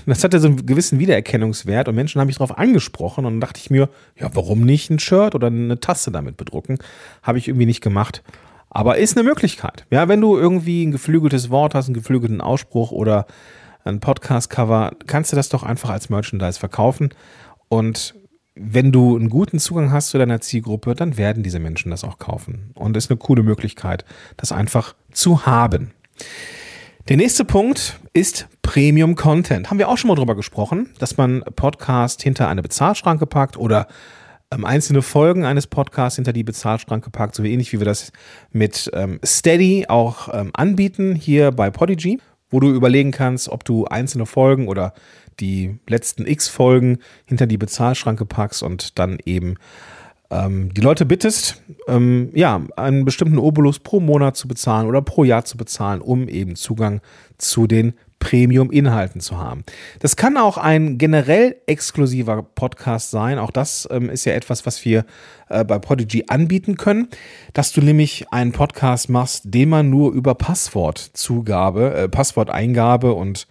Das 0.06 0.24
hatte 0.24 0.40
so 0.40 0.48
einen 0.48 0.66
gewissen 0.66 0.98
Wiedererkennungswert 0.98 1.88
und 1.88 1.94
Menschen 1.94 2.20
haben 2.20 2.26
mich 2.26 2.38
darauf 2.38 2.58
angesprochen 2.58 3.24
und 3.24 3.34
dann 3.34 3.40
dachte 3.40 3.60
ich 3.60 3.70
mir, 3.70 3.88
ja, 4.16 4.30
warum 4.34 4.62
nicht 4.62 4.90
ein 4.90 4.98
Shirt 4.98 5.34
oder 5.36 5.46
eine 5.46 5.78
Tasse 5.78 6.10
damit 6.10 6.36
bedrucken? 6.36 6.78
Habe 7.22 7.38
ich 7.38 7.46
irgendwie 7.46 7.66
nicht 7.66 7.80
gemacht. 7.80 8.22
Aber 8.70 8.98
ist 8.98 9.16
eine 9.16 9.28
Möglichkeit. 9.28 9.86
Ja, 9.90 10.08
wenn 10.08 10.20
du 10.20 10.36
irgendwie 10.36 10.84
ein 10.84 10.92
geflügeltes 10.92 11.50
Wort 11.50 11.74
hast, 11.74 11.86
einen 11.86 11.94
geflügelten 11.94 12.40
Ausspruch 12.40 12.90
oder 12.90 13.26
ein 13.84 14.00
Podcast-Cover, 14.00 14.92
kannst 15.06 15.32
du 15.32 15.36
das 15.36 15.48
doch 15.48 15.62
einfach 15.62 15.90
als 15.90 16.10
Merchandise 16.10 16.58
verkaufen. 16.58 17.10
Und 17.68 18.14
wenn 18.54 18.92
du 18.92 19.16
einen 19.16 19.30
guten 19.30 19.58
Zugang 19.58 19.92
hast 19.92 20.08
zu 20.08 20.18
deiner 20.18 20.40
Zielgruppe, 20.40 20.94
dann 20.94 21.16
werden 21.16 21.42
diese 21.42 21.60
Menschen 21.60 21.90
das 21.90 22.04
auch 22.04 22.18
kaufen. 22.18 22.72
Und 22.74 22.96
ist 22.96 23.10
eine 23.10 23.18
coole 23.18 23.42
Möglichkeit, 23.42 24.04
das 24.36 24.52
einfach 24.52 24.94
zu 25.12 25.46
haben. 25.46 25.92
Der 27.08 27.16
nächste 27.16 27.44
Punkt 27.44 27.98
ist 28.12 28.48
Premium 28.62 29.14
Content. 29.14 29.70
Haben 29.70 29.78
wir 29.78 29.88
auch 29.88 29.96
schon 29.96 30.08
mal 30.08 30.14
drüber 30.14 30.34
gesprochen, 30.34 30.90
dass 30.98 31.16
man 31.16 31.42
Podcast 31.56 32.22
hinter 32.22 32.48
eine 32.48 32.60
Bezahlschranke 32.60 33.26
packt 33.26 33.56
oder 33.56 33.86
ähm, 34.50 34.64
einzelne 34.64 35.02
Folgen 35.02 35.44
eines 35.44 35.66
Podcasts 35.66 36.16
hinter 36.16 36.32
die 36.32 36.44
Bezahlschranke 36.44 37.10
packt, 37.10 37.34
so 37.34 37.42
ähnlich 37.42 37.72
wie 37.72 37.80
wir 37.80 37.84
das 37.84 38.12
mit 38.50 38.90
ähm, 38.94 39.20
Steady 39.24 39.86
auch 39.88 40.28
ähm, 40.32 40.50
anbieten 40.54 41.14
hier 41.14 41.52
bei 41.52 41.70
Podigy, 41.70 42.18
wo 42.50 42.60
du 42.60 42.70
überlegen 42.70 43.10
kannst, 43.10 43.48
ob 43.48 43.64
du 43.64 43.84
einzelne 43.86 44.26
Folgen 44.26 44.68
oder 44.68 44.94
die 45.40 45.78
letzten 45.86 46.26
X 46.26 46.48
Folgen 46.48 46.98
hinter 47.26 47.46
die 47.46 47.58
Bezahlschranke 47.58 48.24
packst 48.24 48.62
und 48.62 48.98
dann 48.98 49.18
eben 49.24 49.56
ähm, 50.30 50.72
die 50.74 50.80
Leute 50.80 51.06
bittest, 51.06 51.62
ähm, 51.86 52.30
ja, 52.34 52.60
einen 52.76 53.04
bestimmten 53.04 53.38
Obolus 53.38 53.78
pro 53.78 54.00
Monat 54.00 54.36
zu 54.36 54.48
bezahlen 54.48 54.86
oder 54.86 55.02
pro 55.02 55.24
Jahr 55.24 55.44
zu 55.44 55.56
bezahlen, 55.56 56.00
um 56.00 56.28
eben 56.28 56.56
Zugang 56.56 57.00
zu 57.38 57.66
den 57.66 57.94
Premium-Inhalten 58.18 59.20
zu 59.20 59.38
haben. 59.38 59.64
Das 60.00 60.16
kann 60.16 60.36
auch 60.36 60.58
ein 60.58 60.98
generell 60.98 61.56
exklusiver 61.66 62.42
Podcast 62.42 63.10
sein. 63.10 63.38
Auch 63.38 63.50
das 63.50 63.88
ähm, 63.90 64.10
ist 64.10 64.24
ja 64.24 64.32
etwas, 64.32 64.66
was 64.66 64.84
wir 64.84 65.04
äh, 65.48 65.64
bei 65.64 65.78
Podigy 65.78 66.24
anbieten 66.28 66.76
können, 66.76 67.08
dass 67.52 67.72
du 67.72 67.80
nämlich 67.80 68.26
einen 68.30 68.52
Podcast 68.52 69.08
machst, 69.08 69.42
den 69.46 69.68
man 69.68 69.90
nur 69.90 70.12
über 70.12 70.34
Passwortzugabe, 70.34 71.94
äh, 71.94 72.08
Passworteingabe 72.08 73.12
und 73.12 73.46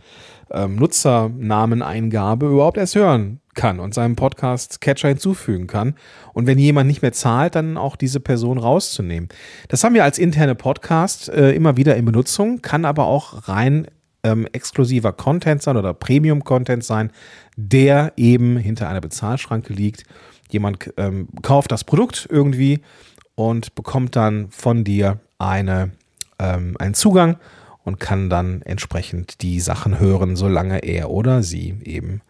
ähm, 0.51 0.75
Nutzernameneingabe 0.75 2.47
überhaupt 2.47 2.77
erst 2.77 2.95
hören 2.95 3.41
kann 3.53 3.79
und 3.79 3.93
seinem 3.93 4.15
Podcast 4.15 4.81
Catcher 4.81 5.09
hinzufügen 5.09 5.67
kann. 5.67 5.95
Und 6.33 6.47
wenn 6.47 6.59
jemand 6.59 6.87
nicht 6.87 7.01
mehr 7.01 7.11
zahlt, 7.11 7.55
dann 7.55 7.75
auch 7.75 7.95
diese 7.95 8.19
Person 8.19 8.59
rauszunehmen. 8.59 9.29
Das 9.67 9.83
haben 9.83 9.95
wir 9.95 10.03
als 10.03 10.19
interne 10.19 10.55
Podcast 10.55 11.27
äh, 11.29 11.51
immer 11.51 11.75
wieder 11.75 11.95
in 11.95 12.05
Benutzung, 12.05 12.61
kann 12.61 12.85
aber 12.85 13.07
auch 13.07 13.49
rein 13.49 13.87
ähm, 14.23 14.47
exklusiver 14.51 15.13
Content 15.13 15.61
sein 15.61 15.77
oder 15.77 15.93
Premium-Content 15.93 16.83
sein, 16.83 17.11
der 17.55 18.13
eben 18.15 18.57
hinter 18.57 18.89
einer 18.89 19.01
Bezahlschranke 19.01 19.73
liegt. 19.73 20.03
Jemand 20.49 20.93
ähm, 20.97 21.27
kauft 21.41 21.71
das 21.71 21.83
Produkt 21.83 22.27
irgendwie 22.29 22.81
und 23.35 23.75
bekommt 23.75 24.15
dann 24.15 24.49
von 24.49 24.83
dir 24.83 25.19
eine, 25.37 25.91
ähm, 26.39 26.75
einen 26.79 26.93
Zugang 26.93 27.37
und 27.83 27.99
kann 27.99 28.29
dann 28.29 28.61
entsprechend 28.63 29.41
die 29.41 29.59
Sachen 29.59 29.99
hören, 29.99 30.35
solange 30.35 30.79
er 30.79 31.09
oder 31.09 31.43
sie 31.43 31.75
eben 31.83 32.21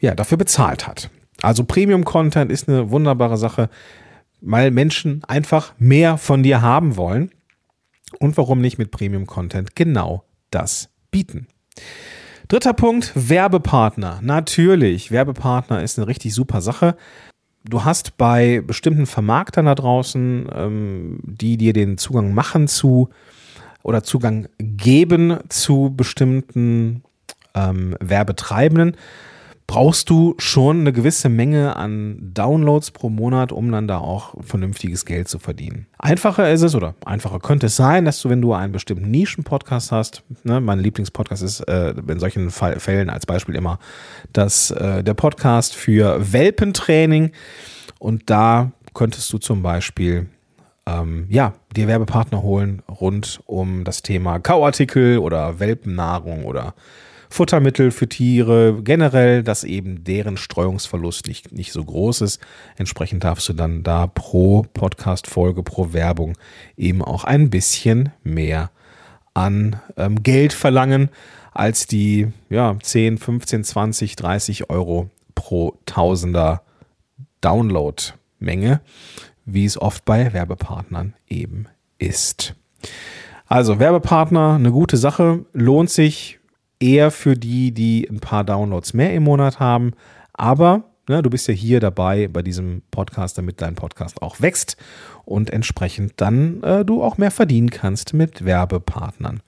ja, 0.00 0.14
dafür 0.14 0.38
bezahlt 0.38 0.86
hat. 0.86 1.10
Also 1.42 1.64
Premium-Content 1.64 2.50
ist 2.50 2.68
eine 2.68 2.90
wunderbare 2.90 3.36
Sache, 3.36 3.70
weil 4.40 4.70
Menschen 4.70 5.22
einfach 5.24 5.72
mehr 5.78 6.18
von 6.18 6.42
dir 6.42 6.62
haben 6.62 6.96
wollen. 6.96 7.30
Und 8.18 8.36
warum 8.36 8.60
nicht 8.60 8.78
mit 8.78 8.90
Premium-Content 8.90 9.76
genau 9.76 10.24
das 10.50 10.88
bieten. 11.10 11.46
Dritter 12.48 12.72
Punkt, 12.72 13.12
Werbepartner. 13.14 14.20
Natürlich, 14.22 15.10
Werbepartner 15.10 15.82
ist 15.82 15.98
eine 15.98 16.08
richtig 16.08 16.34
super 16.34 16.60
Sache. 16.60 16.96
Du 17.64 17.84
hast 17.84 18.16
bei 18.16 18.62
bestimmten 18.66 19.06
Vermarktern 19.06 19.66
da 19.66 19.74
draußen, 19.74 20.48
ähm, 20.54 21.20
die 21.24 21.58
dir 21.58 21.74
den 21.74 21.98
Zugang 21.98 22.32
machen 22.32 22.66
zu 22.66 23.10
oder 23.82 24.02
Zugang 24.02 24.48
geben 24.58 25.38
zu 25.48 25.92
bestimmten 25.94 27.02
ähm, 27.54 27.96
Werbetreibenden, 28.00 28.96
brauchst 29.68 30.08
du 30.08 30.34
schon 30.38 30.80
eine 30.80 30.92
gewisse 30.94 31.28
Menge 31.28 31.76
an 31.76 32.32
Downloads 32.32 32.90
pro 32.90 33.10
Monat, 33.10 33.52
um 33.52 33.70
dann 33.70 33.86
da 33.86 33.98
auch 33.98 34.34
vernünftiges 34.40 35.04
Geld 35.04 35.28
zu 35.28 35.38
verdienen. 35.38 35.86
Einfacher 35.98 36.50
ist 36.50 36.62
es 36.62 36.74
oder 36.74 36.94
einfacher 37.04 37.38
könnte 37.38 37.66
es 37.66 37.76
sein, 37.76 38.06
dass 38.06 38.20
du, 38.20 38.30
wenn 38.30 38.40
du 38.40 38.54
einen 38.54 38.72
bestimmten 38.72 39.10
Nischen-Podcast 39.10 39.92
hast, 39.92 40.24
ne, 40.42 40.60
mein 40.62 40.80
Lieblingspodcast 40.80 41.42
ist 41.42 41.60
äh, 41.68 41.90
in 41.90 42.18
solchen 42.18 42.50
Fall, 42.50 42.80
Fällen 42.80 43.10
als 43.10 43.26
Beispiel 43.26 43.54
immer 43.54 43.78
dass 44.32 44.70
äh, 44.70 45.04
der 45.04 45.14
Podcast 45.14 45.74
für 45.74 46.32
Welpentraining 46.32 47.32
und 47.98 48.30
da 48.30 48.72
könntest 48.94 49.30
du 49.32 49.38
zum 49.38 49.62
Beispiel 49.62 50.28
ähm, 50.86 51.26
ja, 51.28 51.52
dir 51.76 51.88
Werbepartner 51.88 52.42
holen 52.42 52.82
rund 52.88 53.40
um 53.44 53.84
das 53.84 54.02
Thema 54.02 54.38
Kauartikel 54.38 55.18
oder 55.18 55.60
Welpennahrung 55.60 56.44
oder 56.44 56.74
Futtermittel 57.30 57.90
für 57.90 58.08
Tiere, 58.08 58.80
generell, 58.82 59.42
dass 59.42 59.64
eben 59.64 60.04
deren 60.04 60.36
Streuungsverlust 60.36 61.26
nicht, 61.26 61.52
nicht 61.52 61.72
so 61.72 61.84
groß 61.84 62.22
ist. 62.22 62.40
Entsprechend 62.76 63.24
darfst 63.24 63.48
du 63.48 63.52
dann 63.52 63.82
da 63.82 64.06
pro 64.06 64.66
Podcast-Folge, 64.74 65.62
pro 65.62 65.92
Werbung 65.92 66.36
eben 66.76 67.02
auch 67.02 67.24
ein 67.24 67.50
bisschen 67.50 68.12
mehr 68.24 68.70
an 69.34 69.80
ähm, 69.96 70.22
Geld 70.22 70.52
verlangen 70.52 71.10
als 71.52 71.86
die 71.86 72.28
ja, 72.50 72.76
10, 72.80 73.18
15, 73.18 73.64
20, 73.64 74.16
30 74.16 74.70
Euro 74.70 75.10
pro 75.34 75.76
Tausender 75.86 76.62
Download-Menge, 77.40 78.80
wie 79.44 79.64
es 79.64 79.80
oft 79.80 80.04
bei 80.04 80.32
Werbepartnern 80.32 81.14
eben 81.28 81.66
ist. 81.98 82.54
Also 83.46 83.78
Werbepartner, 83.78 84.54
eine 84.54 84.70
gute 84.70 84.96
Sache, 84.96 85.44
lohnt 85.52 85.90
sich, 85.90 86.37
eher 86.80 87.10
für 87.10 87.34
die, 87.34 87.72
die 87.72 88.08
ein 88.08 88.20
paar 88.20 88.44
Downloads 88.44 88.94
mehr 88.94 89.14
im 89.14 89.24
Monat 89.24 89.60
haben. 89.60 89.92
Aber 90.32 90.84
ne, 91.08 91.22
du 91.22 91.30
bist 91.30 91.48
ja 91.48 91.54
hier 91.54 91.80
dabei 91.80 92.28
bei 92.28 92.42
diesem 92.42 92.82
Podcast, 92.90 93.38
damit 93.38 93.60
dein 93.60 93.74
Podcast 93.74 94.22
auch 94.22 94.40
wächst 94.40 94.76
und 95.24 95.50
entsprechend 95.50 96.14
dann 96.16 96.62
äh, 96.62 96.84
du 96.84 97.02
auch 97.02 97.18
mehr 97.18 97.30
verdienen 97.30 97.70
kannst 97.70 98.14
mit 98.14 98.44
Werbepartnern. 98.44 99.40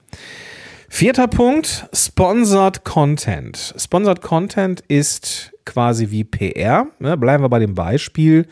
Vierter 0.89 1.29
Punkt, 1.29 1.87
Sponsored 1.93 2.83
Content. 2.83 3.73
Sponsored 3.77 4.21
Content 4.21 4.81
ist 4.89 5.53
quasi 5.65 6.11
wie 6.11 6.25
PR. 6.25 6.87
Ne? 6.99 7.15
Bleiben 7.15 7.43
wir 7.43 7.49
bei 7.49 7.59
dem 7.59 7.75
Beispiel 7.75 8.45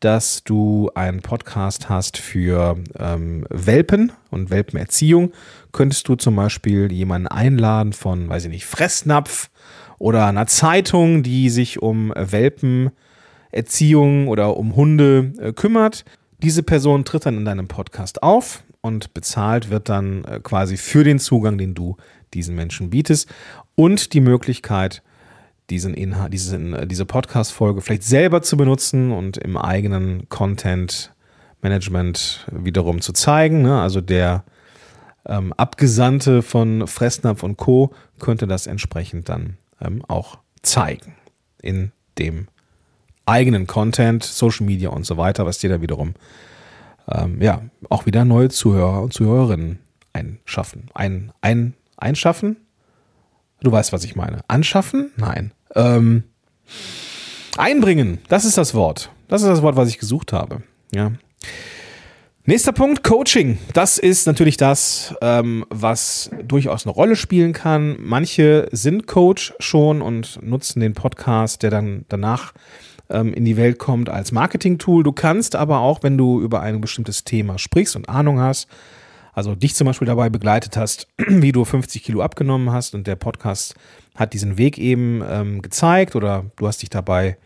dass 0.00 0.44
du 0.44 0.90
einen 0.94 1.22
Podcast 1.22 1.88
hast 1.88 2.18
für 2.18 2.76
ähm, 2.98 3.46
Welpen 3.48 4.12
und 4.30 4.50
Welpenerziehung, 4.50 5.32
könntest 5.72 6.08
du 6.08 6.16
zum 6.16 6.36
Beispiel 6.36 6.92
jemanden 6.92 7.28
einladen 7.28 7.92
von, 7.92 8.28
weiß 8.28 8.44
ich 8.44 8.50
nicht, 8.50 8.66
Fressnapf 8.66 9.50
oder 9.98 10.26
einer 10.26 10.46
Zeitung, 10.46 11.22
die 11.22 11.50
sich 11.50 11.80
um 11.80 12.12
Welpenerziehung 12.14 14.28
oder 14.28 14.56
um 14.56 14.76
Hunde 14.76 15.32
äh, 15.38 15.52
kümmert. 15.52 16.04
Diese 16.42 16.62
Person 16.62 17.04
tritt 17.04 17.26
dann 17.26 17.38
in 17.38 17.44
deinem 17.44 17.68
Podcast 17.68 18.22
auf 18.22 18.62
und 18.80 19.14
bezahlt 19.14 19.70
wird 19.70 19.88
dann 19.88 20.24
äh, 20.24 20.40
quasi 20.42 20.76
für 20.76 21.04
den 21.04 21.18
Zugang, 21.18 21.56
den 21.56 21.74
du 21.74 21.96
diesen 22.34 22.54
Menschen 22.54 22.90
bietest 22.90 23.32
und 23.76 24.12
die 24.12 24.20
Möglichkeit, 24.20 25.02
diesen 25.70 25.94
Inhalt, 25.94 26.32
diesen, 26.32 26.74
äh, 26.74 26.86
diese 26.86 27.06
Podcast-Folge 27.06 27.80
vielleicht 27.80 28.04
selber 28.04 28.42
zu 28.42 28.56
benutzen 28.56 29.12
und 29.12 29.38
im 29.38 29.56
eigenen 29.56 30.28
Content-Management 30.28 32.46
wiederum 32.52 33.00
zu 33.00 33.12
zeigen. 33.12 33.62
Ne? 33.62 33.80
Also 33.80 34.00
der 34.00 34.44
ähm, 35.26 35.52
Abgesandte 35.54 36.42
von 36.42 36.86
Fressnapf 36.86 37.42
und 37.42 37.56
Co. 37.56 37.94
könnte 38.18 38.46
das 38.46 38.66
entsprechend 38.66 39.28
dann 39.28 39.56
ähm, 39.80 40.04
auch 40.06 40.38
zeigen 40.62 41.14
in 41.62 41.92
dem 42.18 42.48
eigenen 43.26 43.66
Content, 43.66 44.22
Social 44.22 44.66
Media 44.66 44.90
und 44.90 45.06
so 45.06 45.16
weiter, 45.16 45.46
was 45.46 45.58
dir 45.58 45.70
da 45.70 45.80
wiederum 45.80 46.14
ähm, 47.10 47.40
ja 47.40 47.62
auch 47.88 48.06
wieder 48.06 48.24
neue 48.24 48.50
Zuhörer 48.50 49.02
und 49.02 49.12
Zuhörerinnen 49.12 49.78
einschaffen. 50.12 50.90
Ein, 50.94 51.32
ein, 51.40 51.74
einschaffen? 51.96 52.56
Du 53.64 53.72
weißt, 53.72 53.94
was 53.94 54.04
ich 54.04 54.14
meine. 54.14 54.40
Anschaffen? 54.46 55.10
Nein. 55.16 55.52
Ähm, 55.74 56.24
einbringen, 57.56 58.18
das 58.28 58.44
ist 58.44 58.58
das 58.58 58.74
Wort. 58.74 59.10
Das 59.26 59.40
ist 59.40 59.48
das 59.48 59.62
Wort, 59.62 59.74
was 59.74 59.88
ich 59.88 59.98
gesucht 59.98 60.34
habe. 60.34 60.62
Ja. 60.92 61.12
Nächster 62.44 62.72
Punkt, 62.72 63.02
Coaching. 63.02 63.56
Das 63.72 63.96
ist 63.96 64.26
natürlich 64.26 64.58
das, 64.58 65.14
ähm, 65.22 65.64
was 65.70 66.30
durchaus 66.46 66.84
eine 66.84 66.92
Rolle 66.92 67.16
spielen 67.16 67.54
kann. 67.54 67.96
Manche 68.00 68.68
sind 68.70 69.06
Coach 69.06 69.54
schon 69.60 70.02
und 70.02 70.40
nutzen 70.42 70.80
den 70.80 70.92
Podcast, 70.92 71.62
der 71.62 71.70
dann 71.70 72.04
danach 72.10 72.52
ähm, 73.08 73.32
in 73.32 73.46
die 73.46 73.56
Welt 73.56 73.78
kommt, 73.78 74.10
als 74.10 74.30
Marketing-Tool. 74.30 75.04
Du 75.04 75.12
kannst 75.12 75.56
aber 75.56 75.78
auch, 75.78 76.02
wenn 76.02 76.18
du 76.18 76.38
über 76.38 76.60
ein 76.60 76.82
bestimmtes 76.82 77.24
Thema 77.24 77.58
sprichst 77.58 77.96
und 77.96 78.10
Ahnung 78.10 78.40
hast, 78.40 78.68
also 79.34 79.54
dich 79.54 79.74
zum 79.74 79.86
Beispiel 79.86 80.06
dabei 80.06 80.30
begleitet 80.30 80.76
hast, 80.76 81.08
wie 81.18 81.52
du 81.52 81.64
50 81.64 82.02
Kilo 82.02 82.22
abgenommen 82.22 82.72
hast 82.72 82.94
und 82.94 83.06
der 83.06 83.16
Podcast 83.16 83.74
hat 84.14 84.32
diesen 84.32 84.58
Weg 84.58 84.78
eben 84.78 85.22
ähm, 85.28 85.60
gezeigt 85.60 86.14
oder 86.16 86.46
du 86.56 86.66
hast 86.66 86.82
dich 86.82 86.90
dabei 86.90 87.36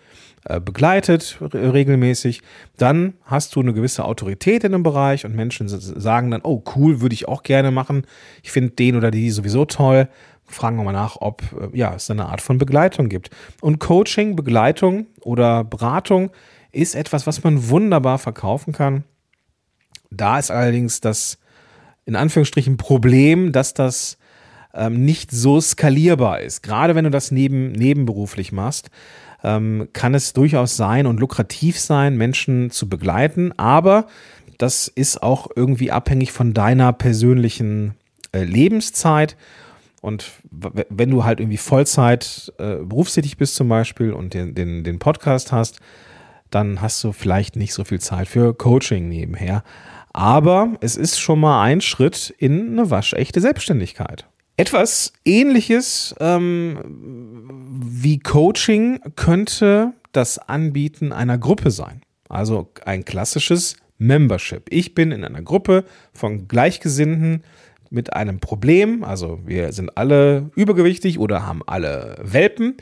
äh, 0.45 0.61
begleitet 0.61 1.39
regelmäßig, 1.41 2.43
dann 2.77 3.15
hast 3.25 3.57
du 3.57 3.61
eine 3.61 3.73
gewisse 3.73 4.05
Autorität 4.05 4.65
in 4.65 4.73
dem 4.73 4.83
Bereich 4.83 5.25
und 5.25 5.35
Menschen 5.35 5.69
sagen 5.69 6.31
dann, 6.31 6.43
oh 6.43 6.63
cool, 6.77 7.01
würde 7.01 7.15
ich 7.15 7.27
auch 7.27 7.43
gerne 7.43 7.71
machen. 7.71 8.07
Ich 8.43 8.53
finde 8.53 8.71
den 8.71 8.97
oder 8.97 9.11
die 9.11 9.31
sowieso 9.31 9.65
toll. 9.65 10.09
Fragen 10.47 10.77
wir 10.77 10.85
mal 10.85 10.93
nach, 10.93 11.17
ob 11.21 11.43
äh, 11.53 11.77
ja, 11.77 11.95
es 11.95 12.11
eine 12.11 12.27
Art 12.27 12.41
von 12.41 12.59
Begleitung 12.59 13.09
gibt. 13.09 13.31
Und 13.61 13.79
Coaching, 13.79 14.37
Begleitung 14.37 15.07
oder 15.23 15.65
Beratung 15.65 16.31
ist 16.73 16.95
etwas, 16.95 17.27
was 17.27 17.43
man 17.45 17.69
wunderbar 17.69 18.19
verkaufen 18.19 18.73
kann. 18.73 19.05
Da 20.11 20.39
ist 20.39 20.51
allerdings 20.51 21.01
das 21.01 21.39
in 22.09 22.17
Anführungsstrichen 22.17 22.79
Problem, 22.79 23.53
dass 23.53 23.75
das 23.75 24.17
ähm, 24.73 25.05
nicht 25.05 25.31
so 25.31 25.61
skalierbar 25.61 26.41
ist. 26.41 26.63
Gerade 26.63 26.95
wenn 26.95 27.05
du 27.05 27.11
das 27.11 27.31
neben, 27.31 27.73
nebenberuflich 27.73 28.51
machst, 28.51 28.91
ähm, 29.45 29.89
kann 29.93 30.15
es 30.15 30.33
durchaus 30.33 30.79
sein 30.79 31.07
und 31.07 31.21
lukrativ 31.21 31.79
sein, 31.79 32.17
Menschen 32.17 32.71
zu 32.71 32.89
begleiten, 32.89 33.53
aber 33.59 34.07
das 34.57 34.89
ist 34.89 35.23
auch 35.23 35.49
irgendwie 35.55 35.93
abhängig 35.93 36.33
von 36.33 36.55
deiner 36.55 36.95
persönlichen 36.95 37.95
äh, 38.33 38.43
Lebenszeit. 38.43 39.37
Und 40.01 40.31
wenn 40.51 41.11
du 41.11 41.25
halt 41.25 41.41
irgendwie 41.41 41.59
Vollzeit 41.59 42.53
äh, 42.57 42.77
berufstätig 42.77 43.37
bist 43.37 43.55
zum 43.55 43.69
Beispiel 43.69 44.15
und 44.15 44.33
den, 44.33 44.55
den, 44.55 44.83
den 44.83 44.99
Podcast 44.99 45.53
hast, 45.53 45.81
dann 46.49 46.81
hast 46.81 47.05
du 47.05 47.13
vielleicht 47.13 47.57
nicht 47.57 47.75
so 47.75 47.85
viel 47.85 48.01
Zeit 48.01 48.29
für 48.29 48.55
Coaching 48.55 49.09
nebenher. 49.09 49.63
Aber 50.19 50.77
es 50.81 50.97
ist 50.97 51.21
schon 51.21 51.39
mal 51.39 51.63
ein 51.63 51.81
Schritt 51.81 52.35
in 52.39 52.73
eine 52.73 52.91
waschechte 52.91 53.41
Selbstständigkeit. 53.41 54.27
Etwas 54.57 55.13
ähnliches 55.25 56.13
ähm, 56.19 56.81
wie 57.81 58.19
Coaching 58.19 58.99
könnte 59.15 59.93
das 60.11 60.41
Anbieten 60.41 61.13
einer 61.13 61.39
Gruppe 61.39 61.71
sein. 61.71 62.03
Also 62.29 62.69
ein 62.85 63.05
klassisches 63.05 63.77
Membership. 63.99 64.65
Ich 64.71 64.93
bin 64.97 65.13
in 65.13 65.25
einer 65.25 65.43
Gruppe 65.43 65.85
von 66.13 66.49
Gleichgesinnten 66.49 67.45
mit 67.89 68.13
einem 68.13 68.41
Problem. 68.41 69.05
Also 69.05 69.39
wir 69.47 69.71
sind 69.71 69.97
alle 69.97 70.51
übergewichtig 70.57 71.21
oder 71.21 71.47
haben 71.47 71.63
alle 71.65 72.17
Welpen. 72.25 72.77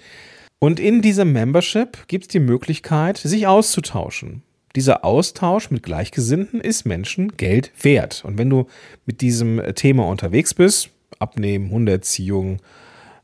Und 0.59 0.81
in 0.81 1.03
diesem 1.03 1.35
Membership 1.35 2.09
gibt 2.09 2.25
es 2.25 2.29
die 2.29 2.41
Möglichkeit, 2.41 3.19
sich 3.19 3.47
auszutauschen. 3.47 4.43
Dieser 4.77 5.05
Austausch 5.05 5.71
mit 5.71 5.83
Gleichgesinnten 5.83 6.61
ist 6.61 6.85
Menschen 6.85 7.37
Geld 7.39 7.73
wert. 7.83 8.23
Und 8.25 8.37
wenn 8.37 8.51
du 8.51 8.67
mit 9.07 9.23
diesem 9.23 9.63
Thema 9.75 10.07
unterwegs 10.07 10.53
bist, 10.53 10.91
abnehmen, 11.19 11.71
Hundeerziehung, 11.71 12.61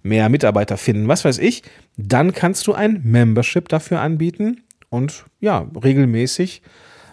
mehr 0.03 0.31
Mitarbeiter 0.31 0.79
finden, 0.79 1.09
was 1.09 1.25
weiß 1.25 1.39
ich, 1.39 1.63
dann 1.97 2.33
kannst 2.33 2.67
du 2.67 2.73
ein 2.73 3.03
Membership 3.05 3.69
dafür 3.69 4.01
anbieten 4.01 4.63
und 4.89 5.27
ja, 5.41 5.67
regelmäßig 5.85 6.63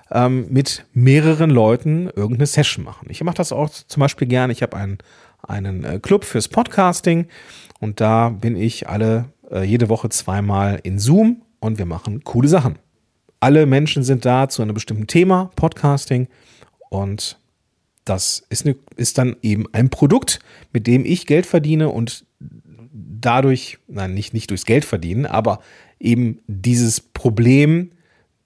ähm, 0.10 0.48
mit 0.50 0.86
mehreren 0.94 1.50
Leuten 1.50 2.10
irgendeine 2.16 2.48
Session 2.48 2.86
machen. 2.86 3.08
Ich 3.10 3.22
mache 3.24 3.36
das 3.36 3.52
auch 3.52 3.70
zum 3.70 4.00
Beispiel 4.00 4.28
gerne. 4.28 4.54
Ich 4.54 4.64
habe 4.64 4.78
einen, 4.78 5.00
einen 5.44 5.84
äh, 5.84 6.00
Club 6.00 6.24
fürs 6.24 6.48
Podcasting 6.48 7.28
und 7.80 8.00
da 8.02 8.30
bin 8.30 8.56
ich 8.56 8.88
alle 8.88 9.26
äh, 9.52 9.64
jede 9.64 9.90
Woche 9.90 10.10
zweimal 10.10 10.80
in 10.82 10.98
Zoom 10.98 11.42
und 11.60 11.78
wir 11.78 11.86
machen 11.86 12.24
coole 12.24 12.48
Sachen. 12.48 12.80
Alle 13.40 13.66
Menschen 13.66 14.04
sind 14.04 14.26
da 14.26 14.50
zu 14.50 14.62
einem 14.62 14.74
bestimmten 14.74 15.08
Thema, 15.08 15.52
Podcasting 15.56 16.28
und 16.90 17.40
das 18.06 18.44
ist, 18.50 18.66
eine, 18.66 18.76
ist 18.96 19.18
dann 19.18 19.36
eben 19.42 19.66
ein 19.72 19.90
Produkt, 19.90 20.40
mit 20.74 20.88
dem 20.88 21.06
ich 21.06 21.28
Geld 21.28 21.46
verdiene 21.46 21.90
und 21.90 22.26
dadurch, 22.92 23.78
nein, 23.88 24.14
nicht, 24.14 24.34
nicht 24.34 24.50
durchs 24.50 24.66
Geld 24.66 24.86
verdienen, 24.86 25.26
aber 25.26 25.60
eben 26.00 26.40
dieses 26.48 27.00
Problem 27.00 27.92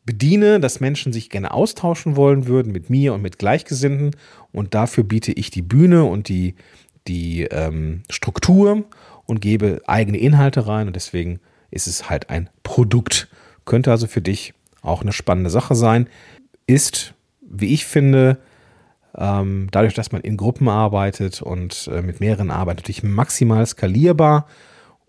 bediene, 0.06 0.60
dass 0.60 0.80
Menschen 0.80 1.14
sich 1.14 1.30
gerne 1.30 1.52
austauschen 1.52 2.16
wollen 2.16 2.48
würden 2.48 2.72
mit 2.72 2.90
mir 2.90 3.14
und 3.14 3.22
mit 3.22 3.40
Gleichgesinnten. 3.40 4.16
Und 4.52 4.74
dafür 4.74 5.04
biete 5.04 5.32
ich 5.32 5.50
die 5.50 5.62
Bühne 5.62 6.04
und 6.04 6.28
die, 6.28 6.56
die 7.08 7.44
ähm, 7.44 8.04
Struktur 8.10 8.84
und 9.26 9.42
gebe 9.42 9.82
eigene 9.88 10.18
Inhalte 10.18 10.68
rein. 10.68 10.88
Und 10.88 10.96
deswegen 10.96 11.40
ist 11.72 11.88
es 11.88 12.10
halt 12.10 12.30
ein 12.30 12.50
Produkt. 12.64 13.30
Könnte 13.66 13.92
also 13.92 14.08
für 14.08 14.22
dich 14.22 14.54
auch 14.84 15.02
eine 15.02 15.14
spannende 15.14 15.50
Sache 15.50 15.76
sein. 15.76 16.08
Ist, 16.68 17.14
wie 17.42 17.74
ich 17.74 17.86
finde, 17.86 18.38
ähm, 19.18 19.68
dadurch, 19.72 19.94
dass 19.94 20.12
man 20.12 20.22
in 20.22 20.38
Gruppen 20.38 20.70
arbeitet 20.70 21.42
und 21.42 21.90
äh, 21.92 22.02
mit 22.02 22.20
mehreren 22.20 22.52
arbeitet, 22.52 22.84
natürlich 22.84 23.04
maximal 23.04 23.66
skalierbar 23.66 24.48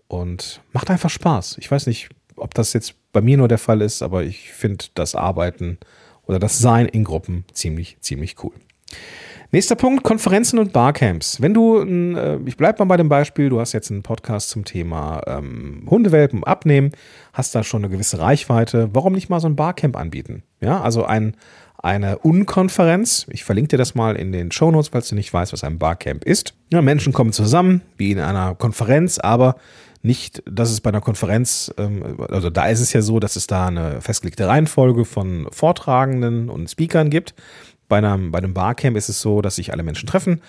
und 0.07 0.61
macht 0.73 0.89
einfach 0.89 1.09
Spaß. 1.09 1.57
Ich 1.59 1.69
weiß 1.69 1.87
nicht, 1.87 2.09
ob 2.35 2.53
das 2.53 2.73
jetzt 2.73 2.95
bei 3.13 3.21
mir 3.21 3.37
nur 3.37 3.47
der 3.47 3.57
Fall 3.57 3.81
ist, 3.81 4.01
aber 4.01 4.23
ich 4.23 4.51
finde 4.51 4.85
das 4.93 5.15
Arbeiten 5.15 5.77
oder 6.25 6.39
das 6.39 6.59
Sein 6.59 6.87
in 6.87 7.03
Gruppen 7.03 7.45
ziemlich, 7.53 7.97
ziemlich 8.01 8.43
cool. 8.43 8.53
Nächster 9.55 9.75
Punkt, 9.75 10.03
Konferenzen 10.03 10.59
und 10.59 10.73
Barcamps. 10.73 11.39
Wenn 11.39 11.53
du, 11.53 11.79
äh, 11.79 12.39
ich 12.45 12.57
bleibe 12.57 12.79
mal 12.79 12.89
bei 12.89 12.97
dem 12.97 13.07
Beispiel, 13.07 13.47
du 13.47 13.61
hast 13.61 13.71
jetzt 13.71 13.89
einen 13.89 14.03
Podcast 14.03 14.49
zum 14.49 14.65
Thema 14.65 15.21
ähm, 15.27 15.87
Hundewelpen 15.89 16.43
abnehmen, 16.43 16.91
hast 17.31 17.55
da 17.55 17.63
schon 17.63 17.81
eine 17.81 17.89
gewisse 17.89 18.19
Reichweite, 18.19 18.89
warum 18.91 19.13
nicht 19.13 19.29
mal 19.29 19.39
so 19.39 19.47
ein 19.47 19.55
Barcamp 19.55 19.95
anbieten? 19.95 20.43
Ja, 20.59 20.81
also 20.81 21.05
ein, 21.05 21.37
eine 21.77 22.17
Unkonferenz. 22.17 23.27
Ich 23.29 23.45
verlinke 23.45 23.69
dir 23.69 23.77
das 23.77 23.95
mal 23.95 24.17
in 24.17 24.33
den 24.33 24.51
Show 24.51 24.71
Notes, 24.71 24.89
falls 24.89 25.07
du 25.07 25.15
nicht 25.15 25.33
weißt, 25.33 25.53
was 25.53 25.63
ein 25.63 25.79
Barcamp 25.79 26.25
ist. 26.25 26.53
Ja, 26.73 26.81
Menschen 26.81 27.13
kommen 27.13 27.31
zusammen, 27.31 27.79
wie 27.95 28.11
in 28.11 28.19
einer 28.19 28.55
Konferenz, 28.55 29.19
aber 29.19 29.55
nicht, 30.01 30.43
dass 30.45 30.69
es 30.69 30.81
bei 30.81 30.89
einer 30.89 30.99
Konferenz, 30.99 31.73
ähm, 31.77 32.17
also 32.29 32.49
da 32.49 32.67
ist 32.67 32.81
es 32.81 32.91
ja 32.91 33.01
so, 33.01 33.21
dass 33.21 33.37
es 33.37 33.47
da 33.47 33.67
eine 33.67 34.01
festgelegte 34.01 34.49
Reihenfolge 34.49 35.05
von 35.05 35.47
Vortragenden 35.49 36.49
und 36.49 36.69
Speakern 36.69 37.09
gibt. 37.09 37.33
Bei 37.87 37.97
einem, 37.97 38.31
bei 38.31 38.39
einem 38.39 38.53
Barcamp 38.53 38.97
ist 38.97 39.09
es 39.09 39.21
so, 39.21 39.41
dass 39.41 39.55
sich 39.55 39.71
alle 39.71 39.83
Menschen 39.83 40.07
treffen. 40.07 40.41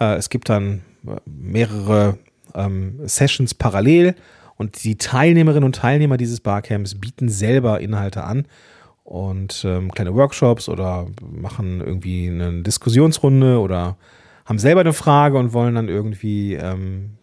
Äh, 0.00 0.14
es 0.14 0.30
gibt 0.30 0.48
dann 0.48 0.82
äh, 1.06 1.16
mehrere 1.26 2.18
ähm, 2.54 3.00
Sessions 3.04 3.54
parallel 3.54 4.14
und 4.56 4.84
die 4.84 4.96
Teilnehmerinnen 4.96 5.64
und 5.64 5.76
Teilnehmer 5.76 6.16
dieses 6.16 6.40
Barcamps 6.40 6.94
bieten 6.94 7.28
selber 7.28 7.80
Inhalte 7.80 8.24
an 8.24 8.46
und 9.02 9.64
ähm, 9.66 9.92
kleine 9.92 10.14
Workshops 10.14 10.68
oder 10.68 11.06
machen 11.20 11.80
irgendwie 11.80 12.28
eine 12.28 12.62
Diskussionsrunde 12.62 13.60
oder 13.60 13.96
haben 14.46 14.58
selber 14.58 14.80
eine 14.80 14.92
Frage 14.92 15.38
und 15.38 15.52
wollen 15.52 15.74
dann 15.74 15.88
irgendwie 15.88 16.54
ähm, 16.54 17.16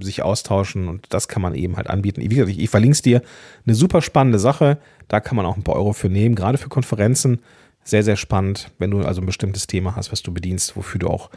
sich 0.00 0.22
austauschen 0.22 0.88
und 0.88 1.12
das 1.12 1.28
kann 1.28 1.42
man 1.42 1.54
eben 1.54 1.76
halt 1.76 1.88
anbieten. 1.88 2.20
Wie 2.20 2.28
gesagt, 2.28 2.50
ich, 2.50 2.60
ich 2.60 2.70
verlinke 2.70 2.94
es 2.94 3.02
dir. 3.02 3.22
Eine 3.66 3.74
super 3.74 4.02
spannende 4.02 4.38
Sache. 4.38 4.78
Da 5.08 5.20
kann 5.20 5.36
man 5.36 5.46
auch 5.46 5.56
ein 5.56 5.64
paar 5.64 5.76
Euro 5.76 5.92
für 5.92 6.08
nehmen, 6.08 6.34
gerade 6.34 6.58
für 6.58 6.68
Konferenzen. 6.68 7.40
Sehr, 7.84 8.02
sehr 8.02 8.16
spannend, 8.16 8.70
wenn 8.78 8.90
du 8.90 9.02
also 9.02 9.20
ein 9.20 9.26
bestimmtes 9.26 9.66
Thema 9.66 9.94
hast, 9.94 10.10
was 10.10 10.22
du 10.22 10.32
bedienst, 10.32 10.76
wofür 10.76 10.98
du 10.98 11.08
auch 11.08 11.30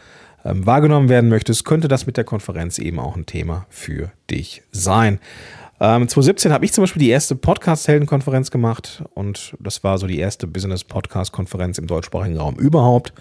ähm, 0.45 0.65
wahrgenommen 0.65 1.09
werden 1.09 1.29
möchtest, 1.29 1.65
könnte 1.65 1.87
das 1.87 2.05
mit 2.05 2.15
der 2.15 2.23
Konferenz 2.23 2.79
eben 2.79 2.99
auch 2.99 3.15
ein 3.15 3.25
Thema 3.25 3.65
für 3.69 4.11
dich 4.29 4.63
sein. 4.71 5.19
Ähm, 5.79 6.07
2017 6.07 6.51
habe 6.51 6.65
ich 6.65 6.73
zum 6.73 6.83
Beispiel 6.83 7.01
die 7.01 7.09
erste 7.09 7.35
Podcast-Heldenkonferenz 7.35 8.49
gemacht 8.49 9.03
und 9.13 9.55
das 9.59 9.83
war 9.83 9.97
so 9.97 10.07
die 10.07 10.19
erste 10.19 10.47
Business-Podcast-Konferenz 10.47 11.77
im 11.77 11.87
deutschsprachigen 11.87 12.37
Raum 12.37 12.55
überhaupt. 12.55 13.13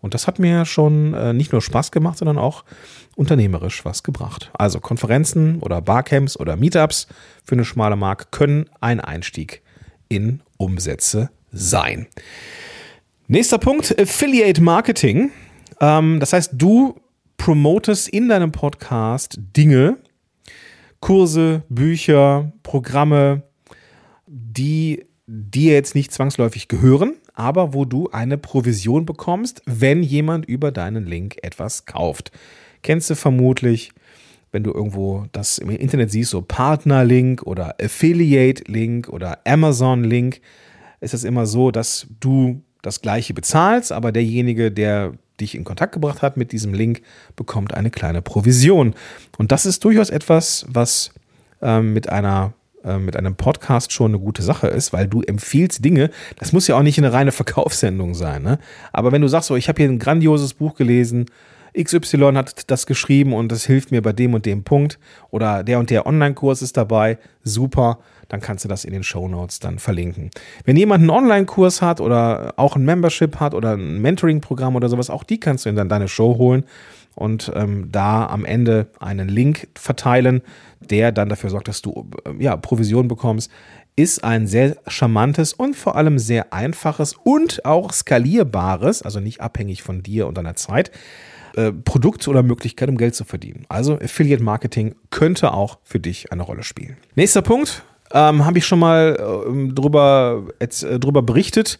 Und 0.00 0.14
das 0.14 0.26
hat 0.26 0.40
mir 0.40 0.64
schon 0.64 1.14
äh, 1.14 1.32
nicht 1.32 1.52
nur 1.52 1.62
Spaß 1.62 1.92
gemacht, 1.92 2.18
sondern 2.18 2.36
auch 2.36 2.64
unternehmerisch 3.14 3.84
was 3.84 4.02
gebracht. 4.02 4.50
Also 4.52 4.80
Konferenzen 4.80 5.60
oder 5.60 5.80
Barcamps 5.80 6.36
oder 6.36 6.56
Meetups 6.56 7.06
für 7.44 7.54
eine 7.54 7.64
schmale 7.64 7.94
Marke 7.94 8.26
können 8.32 8.68
ein 8.80 9.00
Einstieg 9.00 9.62
in 10.08 10.42
Umsätze 10.56 11.30
sein. 11.52 12.08
Nächster 13.32 13.56
Punkt, 13.56 13.98
Affiliate 13.98 14.60
Marketing. 14.60 15.30
Ähm, 15.80 16.20
das 16.20 16.34
heißt, 16.34 16.50
du 16.52 16.96
promotest 17.38 18.10
in 18.10 18.28
deinem 18.28 18.52
Podcast 18.52 19.40
Dinge, 19.56 19.96
Kurse, 21.00 21.62
Bücher, 21.70 22.52
Programme, 22.62 23.44
die 24.26 25.06
dir 25.26 25.72
jetzt 25.72 25.94
nicht 25.94 26.12
zwangsläufig 26.12 26.68
gehören, 26.68 27.14
aber 27.32 27.72
wo 27.72 27.86
du 27.86 28.10
eine 28.10 28.36
Provision 28.36 29.06
bekommst, 29.06 29.62
wenn 29.64 30.02
jemand 30.02 30.44
über 30.44 30.70
deinen 30.70 31.06
Link 31.06 31.36
etwas 31.40 31.86
kauft. 31.86 32.32
Kennst 32.82 33.08
du 33.08 33.14
vermutlich, 33.14 33.92
wenn 34.50 34.62
du 34.62 34.72
irgendwo 34.74 35.24
das 35.32 35.56
im 35.56 35.70
Internet 35.70 36.10
siehst, 36.10 36.32
so 36.32 36.42
Partnerlink 36.42 37.44
oder 37.44 37.76
Affiliate-Link 37.80 39.08
oder 39.08 39.38
Amazon-Link, 39.46 40.42
ist 41.00 41.14
es 41.14 41.24
immer 41.24 41.46
so, 41.46 41.70
dass 41.70 42.06
du 42.20 42.60
das 42.82 43.00
gleiche 43.00 43.32
bezahlst, 43.32 43.92
aber 43.92 44.12
derjenige, 44.12 44.70
der 44.70 45.12
dich 45.40 45.54
in 45.54 45.64
Kontakt 45.64 45.92
gebracht 45.92 46.22
hat 46.22 46.36
mit 46.36 46.52
diesem 46.52 46.74
Link, 46.74 47.02
bekommt 47.36 47.74
eine 47.74 47.90
kleine 47.90 48.22
Provision. 48.22 48.94
Und 49.38 49.52
das 49.52 49.66
ist 49.66 49.84
durchaus 49.84 50.10
etwas, 50.10 50.66
was 50.68 51.12
ähm, 51.62 51.92
mit 51.92 52.08
einer 52.08 52.52
äh, 52.84 52.98
mit 52.98 53.16
einem 53.16 53.36
Podcast 53.36 53.92
schon 53.92 54.10
eine 54.10 54.18
gute 54.18 54.42
Sache 54.42 54.66
ist, 54.66 54.92
weil 54.92 55.06
du 55.06 55.22
empfiehlst 55.22 55.84
Dinge. 55.84 56.10
Das 56.38 56.52
muss 56.52 56.66
ja 56.66 56.76
auch 56.76 56.82
nicht 56.82 56.98
eine 56.98 57.12
reine 57.12 57.32
Verkaufssendung 57.32 58.14
sein. 58.14 58.42
Ne? 58.42 58.58
Aber 58.92 59.12
wenn 59.12 59.22
du 59.22 59.28
sagst, 59.28 59.48
so, 59.48 59.56
ich 59.56 59.68
habe 59.68 59.80
hier 59.80 59.90
ein 59.90 60.00
grandioses 60.00 60.54
Buch 60.54 60.74
gelesen, 60.74 61.26
XY 61.80 62.32
hat 62.34 62.70
das 62.70 62.86
geschrieben 62.86 63.32
und 63.32 63.50
das 63.50 63.64
hilft 63.64 63.92
mir 63.92 64.02
bei 64.02 64.12
dem 64.12 64.34
und 64.34 64.44
dem 64.44 64.62
Punkt 64.62 64.98
oder 65.30 65.64
der 65.64 65.78
und 65.78 65.88
der 65.88 66.06
Online-Kurs 66.06 66.60
ist 66.60 66.76
dabei, 66.76 67.18
super, 67.44 67.98
dann 68.32 68.40
kannst 68.40 68.64
du 68.64 68.68
das 68.68 68.86
in 68.86 68.94
den 68.94 69.02
Show 69.02 69.28
Notes 69.28 69.60
dann 69.60 69.78
verlinken. 69.78 70.30
Wenn 70.64 70.76
jemand 70.76 71.02
einen 71.02 71.10
Online-Kurs 71.10 71.82
hat 71.82 72.00
oder 72.00 72.54
auch 72.56 72.76
ein 72.76 72.84
Membership 72.84 73.40
hat 73.40 73.52
oder 73.52 73.74
ein 73.74 74.00
Mentoring-Programm 74.00 74.74
oder 74.74 74.88
sowas, 74.88 75.10
auch 75.10 75.22
die 75.22 75.38
kannst 75.38 75.66
du 75.66 75.68
in 75.68 75.76
deine 75.76 76.08
Show 76.08 76.38
holen 76.38 76.64
und 77.14 77.52
ähm, 77.54 77.90
da 77.92 78.26
am 78.26 78.46
Ende 78.46 78.86
einen 78.98 79.28
Link 79.28 79.68
verteilen, 79.74 80.40
der 80.80 81.12
dann 81.12 81.28
dafür 81.28 81.50
sorgt, 81.50 81.68
dass 81.68 81.82
du 81.82 82.08
äh, 82.24 82.42
ja, 82.42 82.56
Provision 82.56 83.06
bekommst, 83.06 83.50
ist 83.96 84.24
ein 84.24 84.46
sehr 84.46 84.78
charmantes 84.86 85.52
und 85.52 85.76
vor 85.76 85.96
allem 85.96 86.18
sehr 86.18 86.54
einfaches 86.54 87.12
und 87.12 87.66
auch 87.66 87.92
skalierbares, 87.92 89.02
also 89.02 89.20
nicht 89.20 89.42
abhängig 89.42 89.82
von 89.82 90.02
dir 90.02 90.26
und 90.26 90.38
deiner 90.38 90.56
Zeit, 90.56 90.90
äh, 91.54 91.70
Produkt 91.70 92.26
oder 92.28 92.42
Möglichkeit, 92.42 92.88
um 92.88 92.96
Geld 92.96 93.14
zu 93.14 93.26
verdienen. 93.26 93.66
Also 93.68 93.96
Affiliate 93.96 94.42
Marketing 94.42 94.94
könnte 95.10 95.52
auch 95.52 95.80
für 95.82 96.00
dich 96.00 96.32
eine 96.32 96.42
Rolle 96.42 96.62
spielen. 96.62 96.96
Nächster 97.14 97.42
Punkt, 97.42 97.84
ähm, 98.12 98.44
habe 98.44 98.58
ich 98.58 98.66
schon 98.66 98.78
mal 98.78 99.16
äh, 99.18 99.72
drüber, 99.72 100.44
äh, 100.58 100.98
drüber 100.98 101.22
berichtet, 101.22 101.78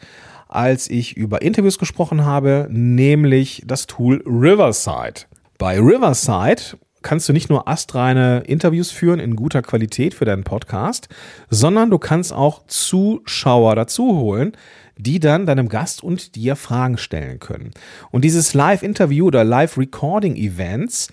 als 0.48 0.90
ich 0.90 1.16
über 1.16 1.42
Interviews 1.42 1.78
gesprochen 1.78 2.24
habe, 2.24 2.66
nämlich 2.70 3.62
das 3.66 3.86
Tool 3.86 4.22
Riverside. 4.26 5.22
Bei 5.58 5.78
Riverside 5.78 6.62
kannst 7.02 7.28
du 7.28 7.32
nicht 7.32 7.50
nur 7.50 7.68
astreine 7.68 8.40
Interviews 8.46 8.90
führen 8.90 9.20
in 9.20 9.36
guter 9.36 9.62
Qualität 9.62 10.14
für 10.14 10.24
deinen 10.24 10.44
Podcast, 10.44 11.08
sondern 11.50 11.90
du 11.90 11.98
kannst 11.98 12.32
auch 12.32 12.66
Zuschauer 12.66 13.74
dazu 13.76 14.16
holen, 14.16 14.52
die 14.96 15.20
dann 15.20 15.46
deinem 15.46 15.68
Gast 15.68 16.02
und 16.02 16.36
dir 16.36 16.56
Fragen 16.56 16.96
stellen 16.96 17.40
können. 17.40 17.72
Und 18.10 18.24
dieses 18.24 18.54
Live-Interview 18.54 19.26
oder 19.26 19.42
Live-Recording-Events, 19.42 21.08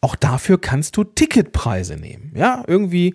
auch 0.00 0.16
dafür 0.16 0.60
kannst 0.60 0.96
du 0.96 1.04
Ticketpreise 1.04 1.96
nehmen. 1.96 2.32
Ja, 2.34 2.64
irgendwie, 2.66 3.14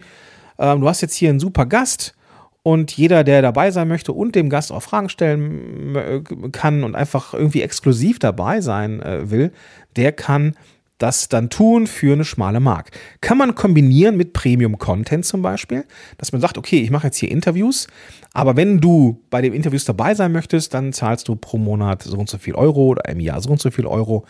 ähm, 0.57 0.81
du 0.81 0.87
hast 0.87 1.01
jetzt 1.01 1.15
hier 1.15 1.29
einen 1.29 1.39
super 1.39 1.65
Gast 1.65 2.15
und 2.63 2.95
jeder, 2.95 3.23
der 3.23 3.41
dabei 3.41 3.71
sein 3.71 3.87
möchte 3.89 4.13
und 4.13 4.35
dem 4.35 4.49
Gast 4.49 4.71
auch 4.71 4.81
Fragen 4.81 5.09
stellen 5.09 6.51
kann 6.53 6.83
und 6.83 6.95
einfach 6.95 7.33
irgendwie 7.33 7.61
exklusiv 7.61 8.19
dabei 8.19 8.61
sein 8.61 9.01
äh, 9.01 9.29
will, 9.29 9.51
der 9.97 10.13
kann 10.13 10.55
das 10.97 11.27
dann 11.27 11.49
tun 11.49 11.85
für 11.85 12.13
eine 12.13 12.23
schmale 12.23 12.61
Mark. 12.61 12.91
Kann 13.19 13.37
man 13.37 13.55
kombinieren 13.55 14.15
mit 14.15 14.31
Premium-Content 14.31 15.25
zum 15.25 15.41
Beispiel, 15.41 15.83
dass 16.17 16.31
man 16.31 16.39
sagt, 16.39 16.57
okay, 16.57 16.79
ich 16.79 16.91
mache 16.91 17.07
jetzt 17.07 17.17
hier 17.17 17.29
Interviews, 17.29 17.87
aber 18.31 18.55
wenn 18.55 18.79
du 18.79 19.21
bei 19.29 19.41
den 19.41 19.51
Interviews 19.51 19.83
dabei 19.83 20.15
sein 20.15 20.31
möchtest, 20.31 20.73
dann 20.73 20.93
zahlst 20.93 21.27
du 21.27 21.35
pro 21.35 21.57
Monat 21.57 22.03
so 22.03 22.17
und 22.17 22.29
so 22.29 22.37
viel 22.37 22.55
Euro 22.55 22.85
oder 22.85 23.09
im 23.09 23.19
Jahr 23.19 23.41
so 23.41 23.49
und 23.49 23.59
so 23.59 23.69
viel 23.69 23.85
Euro 23.85 24.25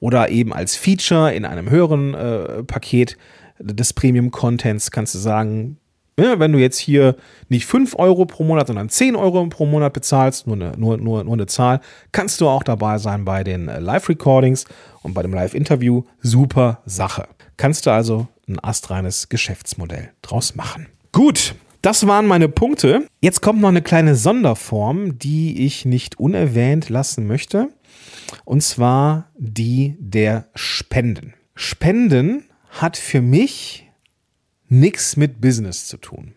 oder 0.00 0.28
eben 0.28 0.52
als 0.52 0.76
Feature 0.76 1.32
in 1.32 1.46
einem 1.46 1.70
höheren 1.70 2.12
äh, 2.12 2.62
Paket 2.64 3.16
des 3.60 3.92
Premium-Contents 3.92 4.90
kannst 4.90 5.14
du 5.14 5.18
sagen, 5.18 5.78
ja, 6.18 6.40
wenn 6.40 6.52
du 6.52 6.58
jetzt 6.58 6.78
hier 6.78 7.16
nicht 7.48 7.66
5 7.66 7.94
Euro 7.96 8.26
pro 8.26 8.42
Monat, 8.42 8.66
sondern 8.66 8.88
10 8.88 9.14
Euro 9.14 9.46
pro 9.46 9.66
Monat 9.66 9.92
bezahlst, 9.92 10.46
nur 10.46 10.56
eine, 10.56 10.72
nur, 10.76 10.96
nur, 10.98 11.22
nur 11.22 11.34
eine 11.34 11.46
Zahl, 11.46 11.80
kannst 12.10 12.40
du 12.40 12.48
auch 12.48 12.64
dabei 12.64 12.98
sein 12.98 13.24
bei 13.24 13.44
den 13.44 13.68
äh, 13.68 13.78
Live-Recordings 13.78 14.64
und 15.02 15.14
bei 15.14 15.22
dem 15.22 15.32
Live-Interview. 15.32 16.02
Super 16.20 16.82
Sache. 16.86 17.28
Kannst 17.56 17.86
du 17.86 17.90
also 17.90 18.26
ein 18.48 18.58
astreines 18.62 19.28
Geschäftsmodell 19.28 20.10
draus 20.22 20.56
machen. 20.56 20.88
Gut, 21.12 21.54
das 21.82 22.06
waren 22.08 22.26
meine 22.26 22.48
Punkte. 22.48 23.06
Jetzt 23.20 23.40
kommt 23.40 23.60
noch 23.60 23.68
eine 23.68 23.82
kleine 23.82 24.16
Sonderform, 24.16 25.18
die 25.18 25.64
ich 25.64 25.84
nicht 25.84 26.18
unerwähnt 26.18 26.88
lassen 26.88 27.26
möchte. 27.26 27.68
Und 28.44 28.62
zwar 28.62 29.30
die 29.36 29.96
der 30.00 30.48
Spenden. 30.54 31.34
Spenden 31.54 32.44
hat 32.70 32.96
für 32.96 33.20
mich 33.20 33.90
nichts 34.68 35.16
mit 35.16 35.40
Business 35.40 35.86
zu 35.86 35.96
tun. 35.96 36.34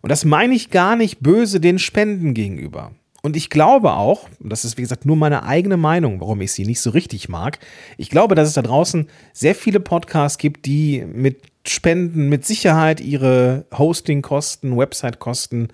Und 0.00 0.10
das 0.10 0.24
meine 0.24 0.54
ich 0.54 0.70
gar 0.70 0.96
nicht 0.96 1.20
böse 1.20 1.60
den 1.60 1.78
Spenden 1.78 2.34
gegenüber. 2.34 2.92
Und 3.22 3.36
ich 3.36 3.50
glaube 3.50 3.92
auch, 3.92 4.28
das 4.38 4.64
ist 4.64 4.78
wie 4.78 4.82
gesagt 4.82 5.04
nur 5.04 5.16
meine 5.16 5.42
eigene 5.42 5.76
Meinung, 5.76 6.20
warum 6.20 6.40
ich 6.40 6.52
sie 6.52 6.64
nicht 6.64 6.80
so 6.80 6.90
richtig 6.90 7.28
mag, 7.28 7.58
ich 7.98 8.08
glaube, 8.08 8.34
dass 8.34 8.48
es 8.48 8.54
da 8.54 8.62
draußen 8.62 9.08
sehr 9.34 9.54
viele 9.54 9.78
Podcasts 9.78 10.38
gibt, 10.38 10.64
die 10.64 11.04
mit 11.04 11.42
Spenden 11.66 12.30
mit 12.30 12.46
Sicherheit 12.46 13.00
ihre 13.02 13.66
Hostingkosten, 13.76 14.78
Websitekosten 14.78 15.68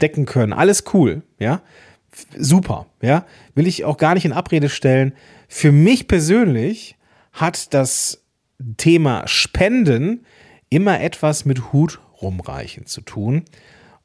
decken 0.00 0.24
können. 0.24 0.54
Alles 0.54 0.84
cool, 0.94 1.22
ja. 1.38 1.60
Super, 2.38 2.86
ja. 3.02 3.26
Will 3.54 3.66
ich 3.66 3.84
auch 3.84 3.98
gar 3.98 4.14
nicht 4.14 4.24
in 4.24 4.32
Abrede 4.32 4.70
stellen. 4.70 5.12
Für 5.48 5.72
mich 5.72 6.08
persönlich 6.08 6.96
hat 7.32 7.74
das 7.74 8.22
Thema 8.76 9.26
Spenden 9.26 10.24
immer 10.70 11.00
etwas 11.00 11.44
mit 11.44 11.72
Hut 11.72 12.00
rumreichen 12.20 12.86
zu 12.86 13.00
tun 13.00 13.44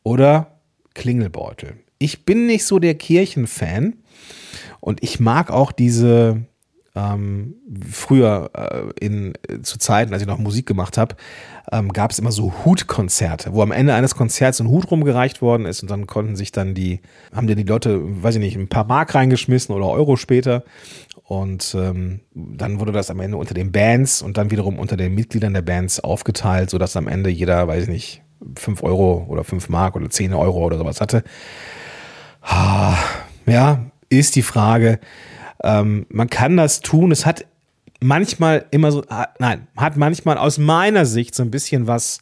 oder 0.03 0.59
Klingelbeutel. 0.93 1.77
Ich 1.99 2.25
bin 2.25 2.47
nicht 2.47 2.65
so 2.65 2.79
der 2.79 2.95
Kirchenfan 2.95 3.95
und 4.79 5.03
ich 5.03 5.19
mag 5.19 5.51
auch 5.51 5.71
diese 5.71 6.45
ähm, 6.95 7.55
früher 7.89 8.49
äh, 8.53 9.05
in, 9.05 9.33
äh, 9.47 9.61
zu 9.61 9.77
Zeiten, 9.77 10.13
als 10.13 10.21
ich 10.21 10.27
noch 10.27 10.37
Musik 10.37 10.65
gemacht 10.65 10.97
habe, 10.97 11.15
ähm, 11.71 11.93
gab 11.93 12.11
es 12.11 12.19
immer 12.19 12.31
so 12.31 12.53
Hutkonzerte, 12.65 13.53
wo 13.53 13.61
am 13.61 13.71
Ende 13.71 13.93
eines 13.93 14.15
Konzerts 14.15 14.59
ein 14.59 14.67
Hut 14.67 14.91
rumgereicht 14.91 15.41
worden 15.41 15.65
ist 15.65 15.81
und 15.81 15.89
dann 15.89 16.07
konnten 16.07 16.35
sich 16.35 16.51
dann 16.51 16.73
die, 16.73 16.99
haben 17.33 17.47
dann 17.47 17.57
die 17.57 17.63
Leute, 17.63 18.01
weiß 18.23 18.35
ich 18.35 18.41
nicht, 18.41 18.57
ein 18.57 18.67
paar 18.67 18.85
Mark 18.85 19.15
reingeschmissen 19.15 19.73
oder 19.73 19.87
Euro 19.87 20.17
später 20.17 20.63
und 21.23 21.75
ähm, 21.79 22.19
dann 22.33 22.79
wurde 22.79 22.91
das 22.91 23.09
am 23.09 23.21
Ende 23.21 23.37
unter 23.37 23.53
den 23.53 23.71
Bands 23.71 24.21
und 24.21 24.37
dann 24.37 24.51
wiederum 24.51 24.77
unter 24.77 24.97
den 24.97 25.15
Mitgliedern 25.15 25.53
der 25.53 25.61
Bands 25.61 26.01
aufgeteilt, 26.01 26.69
sodass 26.69 26.97
am 26.97 27.07
Ende 27.07 27.29
jeder, 27.29 27.67
weiß 27.67 27.83
ich 27.83 27.89
nicht, 27.89 28.21
5 28.57 28.83
Euro 28.83 29.25
oder 29.29 29.43
5 29.43 29.69
Mark 29.69 29.95
oder 29.95 30.09
10 30.09 30.33
Euro 30.33 30.65
oder 30.65 30.77
sowas 30.77 30.99
hatte. 30.99 31.23
Ja, 33.45 33.85
ist 34.09 34.35
die 34.35 34.41
Frage. 34.41 34.99
Ähm, 35.63 36.05
man 36.09 36.29
kann 36.29 36.57
das 36.57 36.81
tun. 36.81 37.11
Es 37.11 37.25
hat 37.25 37.45
manchmal 38.01 38.65
immer 38.71 38.91
so, 38.91 39.03
nein, 39.39 39.67
hat 39.77 39.95
manchmal 39.95 40.37
aus 40.37 40.57
meiner 40.57 41.05
Sicht 41.05 41.35
so 41.35 41.43
ein 41.43 41.51
bisschen 41.51 41.87
was, 41.87 42.19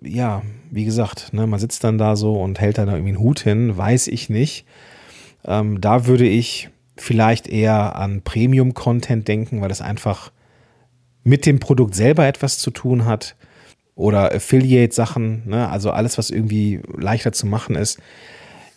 ja, 0.00 0.42
wie 0.70 0.84
gesagt, 0.84 1.32
ne, 1.32 1.46
man 1.46 1.60
sitzt 1.60 1.84
dann 1.84 1.98
da 1.98 2.16
so 2.16 2.40
und 2.40 2.58
hält 2.58 2.78
dann 2.78 2.88
irgendwie 2.88 3.10
einen 3.10 3.18
Hut 3.18 3.40
hin, 3.40 3.76
weiß 3.76 4.08
ich 4.08 4.30
nicht. 4.30 4.64
Ähm, 5.44 5.80
da 5.80 6.06
würde 6.06 6.26
ich 6.26 6.70
vielleicht 6.96 7.48
eher 7.48 7.96
an 7.96 8.22
Premium-Content 8.22 9.26
denken, 9.28 9.60
weil 9.60 9.68
das 9.68 9.80
einfach 9.80 10.32
mit 11.22 11.46
dem 11.46 11.60
Produkt 11.60 11.94
selber 11.94 12.26
etwas 12.26 12.58
zu 12.58 12.70
tun 12.70 13.04
hat 13.04 13.36
oder 13.94 14.34
Affiliate-Sachen, 14.34 15.48
ne? 15.48 15.68
also 15.68 15.90
alles, 15.90 16.16
was 16.16 16.30
irgendwie 16.30 16.80
leichter 16.96 17.32
zu 17.32 17.46
machen 17.46 17.74
ist. 17.76 17.98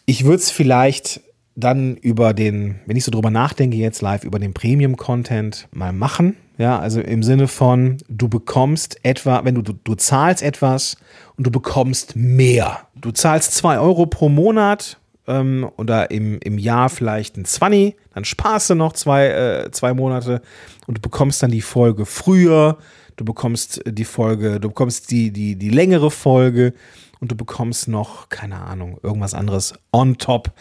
Ich 0.05 0.25
würde 0.25 0.37
es 0.37 0.51
vielleicht 0.51 1.21
dann 1.55 1.95
über 1.97 2.33
den, 2.33 2.79
wenn 2.85 2.97
ich 2.97 3.03
so 3.03 3.11
drüber 3.11 3.29
nachdenke 3.29 3.77
jetzt 3.77 4.01
live, 4.01 4.23
über 4.23 4.39
den 4.39 4.53
Premium-Content 4.53 5.67
mal 5.71 5.93
machen. 5.93 6.35
Ja, 6.57 6.79
also 6.79 7.01
im 7.01 7.23
Sinne 7.23 7.47
von, 7.47 7.97
du 8.09 8.27
bekommst 8.27 9.03
etwa, 9.03 9.43
wenn 9.43 9.55
du, 9.55 9.61
du, 9.61 9.73
du 9.73 9.95
zahlst 9.95 10.43
etwas 10.43 10.97
und 11.35 11.47
du 11.47 11.51
bekommst 11.51 12.15
mehr. 12.15 12.87
Du 12.95 13.11
zahlst 13.11 13.53
zwei 13.55 13.79
Euro 13.79 14.05
pro 14.05 14.29
Monat 14.29 14.99
ähm, 15.27 15.69
oder 15.77 16.11
im, 16.11 16.39
im 16.39 16.57
Jahr 16.59 16.89
vielleicht 16.89 17.37
ein 17.37 17.45
20, 17.45 17.95
dann 18.13 18.25
sparst 18.25 18.69
du 18.69 18.75
noch 18.75 18.93
zwei, 18.93 19.27
äh, 19.27 19.71
zwei 19.71 19.93
Monate 19.93 20.41
und 20.85 20.97
du 20.97 21.01
bekommst 21.01 21.41
dann 21.41 21.51
die 21.51 21.61
Folge 21.61 22.05
früher, 22.05 22.77
du 23.15 23.25
bekommst 23.25 23.81
die 23.85 24.05
Folge, 24.05 24.59
du 24.59 24.69
bekommst 24.69 25.09
die, 25.09 25.31
die, 25.31 25.55
die 25.55 25.69
längere 25.69 26.11
Folge 26.11 26.73
und 27.19 27.31
du 27.31 27.35
bekommst 27.35 27.87
noch, 27.87 28.29
keine 28.29 28.59
Ahnung, 28.61 28.99
irgendwas 29.01 29.33
anderes 29.33 29.73
on 29.91 30.17
top. 30.17 30.51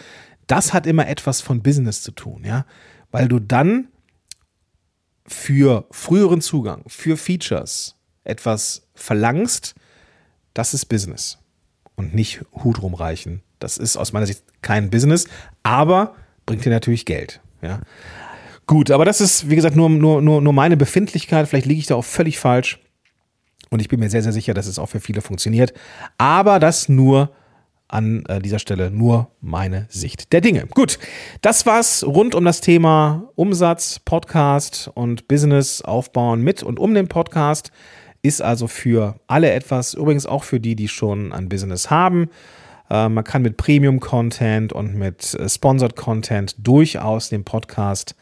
Das 0.47 0.73
hat 0.73 0.87
immer 0.87 1.09
etwas 1.09 1.41
von 1.41 1.63
Business 1.63 2.03
zu 2.03 2.13
tun, 2.13 2.45
ja, 2.45 2.67
weil 3.11 3.29
du 3.29 3.39
dann 3.39 3.89
für 5.27 5.87
früheren 5.91 6.41
Zugang, 6.41 6.83
für 6.89 7.17
Features 7.17 7.97
etwas 8.25 8.89
verlangst, 8.95 9.75
das 10.55 10.75
ist 10.75 10.87
Business 10.87 11.39
und 11.95 12.15
nicht 12.15 12.45
Hut 12.53 12.83
rumreichen 12.83 13.43
das 13.63 13.79
ist 13.79 13.97
aus 13.97 14.13
meiner 14.13 14.27
Sicht 14.27 14.43
kein 14.61 14.91
Business, 14.91 15.27
aber 15.63 16.15
bringt 16.47 16.65
dir 16.65 16.71
natürlich 16.71 17.05
Geld. 17.05 17.41
Ja. 17.63 17.81
Gut, 18.67 18.91
aber 18.91 19.05
das 19.05 19.21
ist, 19.21 19.49
wie 19.51 19.57
gesagt, 19.57 19.77
nur, 19.77 19.89
nur, 19.89 20.21
nur, 20.23 20.41
nur 20.41 20.53
meine 20.53 20.77
Befindlichkeit. 20.77 21.49
Vielleicht 21.49 21.67
liege 21.67 21.81
ich 21.81 21.87
da 21.87 21.95
auch 21.95 22.05
völlig 22.05 22.39
falsch. 22.39 22.81
Und 23.71 23.81
ich 23.81 23.89
bin 23.89 24.01
mir 24.01 24.11
sehr, 24.11 24.23
sehr 24.23 24.33
sicher, 24.33 24.55
dass 24.55 24.67
es 24.67 24.79
auch 24.79 24.87
für 24.87 25.01
viele 25.01 25.21
funktioniert. 25.21 25.73
Aber 26.19 26.59
das 26.59 26.89
nur 26.89 27.33
an 27.93 28.25
äh, 28.27 28.41
dieser 28.41 28.59
Stelle 28.59 28.91
nur 28.91 29.31
meine 29.41 29.87
Sicht 29.89 30.33
der 30.33 30.41
Dinge. 30.41 30.67
Gut, 30.67 30.99
das 31.41 31.67
war's 31.67 32.05
rund 32.05 32.35
um 32.35 32.45
das 32.45 32.61
Thema 32.61 33.29
Umsatz, 33.35 33.99
Podcast 33.99 34.91
und 34.95 35.29
Business 35.29 35.83
aufbauen 35.83 36.43
mit 36.43 36.63
und 36.63 36.79
um 36.79 36.95
den 36.95 37.09
Podcast. 37.09 37.71
Ist 38.25 38.41
also 38.41 38.69
für 38.69 39.17
alle 39.27 39.51
etwas, 39.51 39.95
übrigens 39.95 40.27
auch 40.27 40.45
für 40.45 40.61
die, 40.61 40.77
die 40.77 40.89
schon 40.89 41.33
ein 41.33 41.49
Business 41.49 41.91
haben. 41.91 42.31
Äh, 42.89 43.09
man 43.09 43.25
kann 43.25 43.43
mit 43.43 43.57
Premium-Content 43.57 44.73
und 44.73 44.95
mit 44.95 45.35
äh, 45.35 45.49
Sponsored 45.49 45.97
Content 45.97 46.55
durchaus 46.59 47.31
den 47.31 47.45
Podcast 47.45 48.15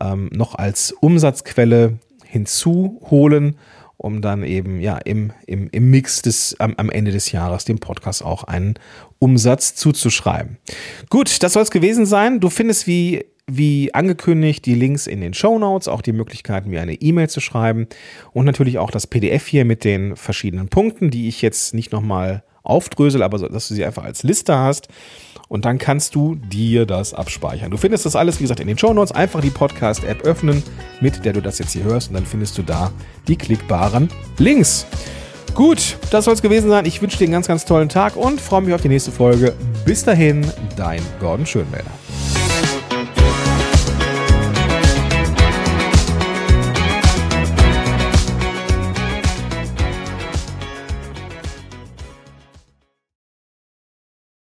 ähm, 0.00 0.28
noch 0.32 0.54
als 0.54 0.92
Umsatzquelle 0.92 1.98
hinzuholen 2.24 3.56
um 4.02 4.20
dann 4.20 4.42
eben 4.42 4.80
ja 4.80 4.98
im, 4.98 5.32
im, 5.46 5.68
im 5.70 5.90
Mix 5.90 6.22
des, 6.22 6.56
am, 6.58 6.74
am 6.76 6.90
Ende 6.90 7.12
des 7.12 7.32
Jahres 7.32 7.64
dem 7.64 7.78
Podcast 7.78 8.24
auch 8.24 8.44
einen 8.44 8.74
Umsatz 9.18 9.74
zuzuschreiben. 9.74 10.58
Gut, 11.08 11.42
das 11.42 11.52
soll 11.52 11.62
es 11.62 11.70
gewesen 11.70 12.06
sein. 12.06 12.40
Du 12.40 12.50
findest 12.50 12.86
wie 12.86 13.24
wie 13.48 13.92
angekündigt, 13.92 14.64
die 14.66 14.74
Links 14.74 15.06
in 15.06 15.20
den 15.20 15.34
Show 15.34 15.58
Notes, 15.58 15.88
auch 15.88 16.00
die 16.00 16.12
Möglichkeit, 16.12 16.66
mir 16.66 16.80
eine 16.80 16.94
E-Mail 16.94 17.28
zu 17.28 17.40
schreiben 17.40 17.88
und 18.32 18.44
natürlich 18.44 18.78
auch 18.78 18.90
das 18.90 19.08
PDF 19.08 19.46
hier 19.46 19.64
mit 19.64 19.84
den 19.84 20.16
verschiedenen 20.16 20.68
Punkten, 20.68 21.10
die 21.10 21.28
ich 21.28 21.42
jetzt 21.42 21.74
nicht 21.74 21.92
nochmal 21.92 22.44
aufdrösel, 22.62 23.22
aber 23.22 23.38
so, 23.38 23.48
dass 23.48 23.68
du 23.68 23.74
sie 23.74 23.84
einfach 23.84 24.04
als 24.04 24.22
Liste 24.22 24.56
hast 24.56 24.88
und 25.48 25.64
dann 25.64 25.78
kannst 25.78 26.14
du 26.14 26.36
dir 26.36 26.86
das 26.86 27.12
abspeichern. 27.14 27.70
Du 27.70 27.76
findest 27.76 28.06
das 28.06 28.16
alles, 28.16 28.38
wie 28.38 28.44
gesagt, 28.44 28.60
in 28.60 28.66
den 28.66 28.78
Show 28.78 28.92
Notes. 28.94 29.12
Einfach 29.12 29.40
die 29.40 29.50
Podcast-App 29.50 30.22
öffnen, 30.22 30.62
mit 31.00 31.24
der 31.24 31.34
du 31.34 31.42
das 31.42 31.58
jetzt 31.58 31.72
hier 31.72 31.84
hörst 31.84 32.08
und 32.08 32.14
dann 32.14 32.26
findest 32.26 32.56
du 32.56 32.62
da 32.62 32.90
die 33.28 33.36
klickbaren 33.36 34.08
Links. 34.38 34.86
Gut, 35.54 35.98
das 36.10 36.24
soll 36.24 36.34
es 36.34 36.42
gewesen 36.42 36.70
sein. 36.70 36.86
Ich 36.86 37.02
wünsche 37.02 37.18
dir 37.18 37.24
einen 37.24 37.34
ganz, 37.34 37.48
ganz 37.48 37.66
tollen 37.66 37.90
Tag 37.90 38.16
und 38.16 38.40
freue 38.40 38.62
mich 38.62 38.74
auf 38.74 38.80
die 38.80 38.88
nächste 38.88 39.12
Folge. 39.12 39.52
Bis 39.84 40.04
dahin, 40.04 40.50
dein 40.76 41.02
Gordon 41.20 41.44
Schönwälder. 41.44 41.90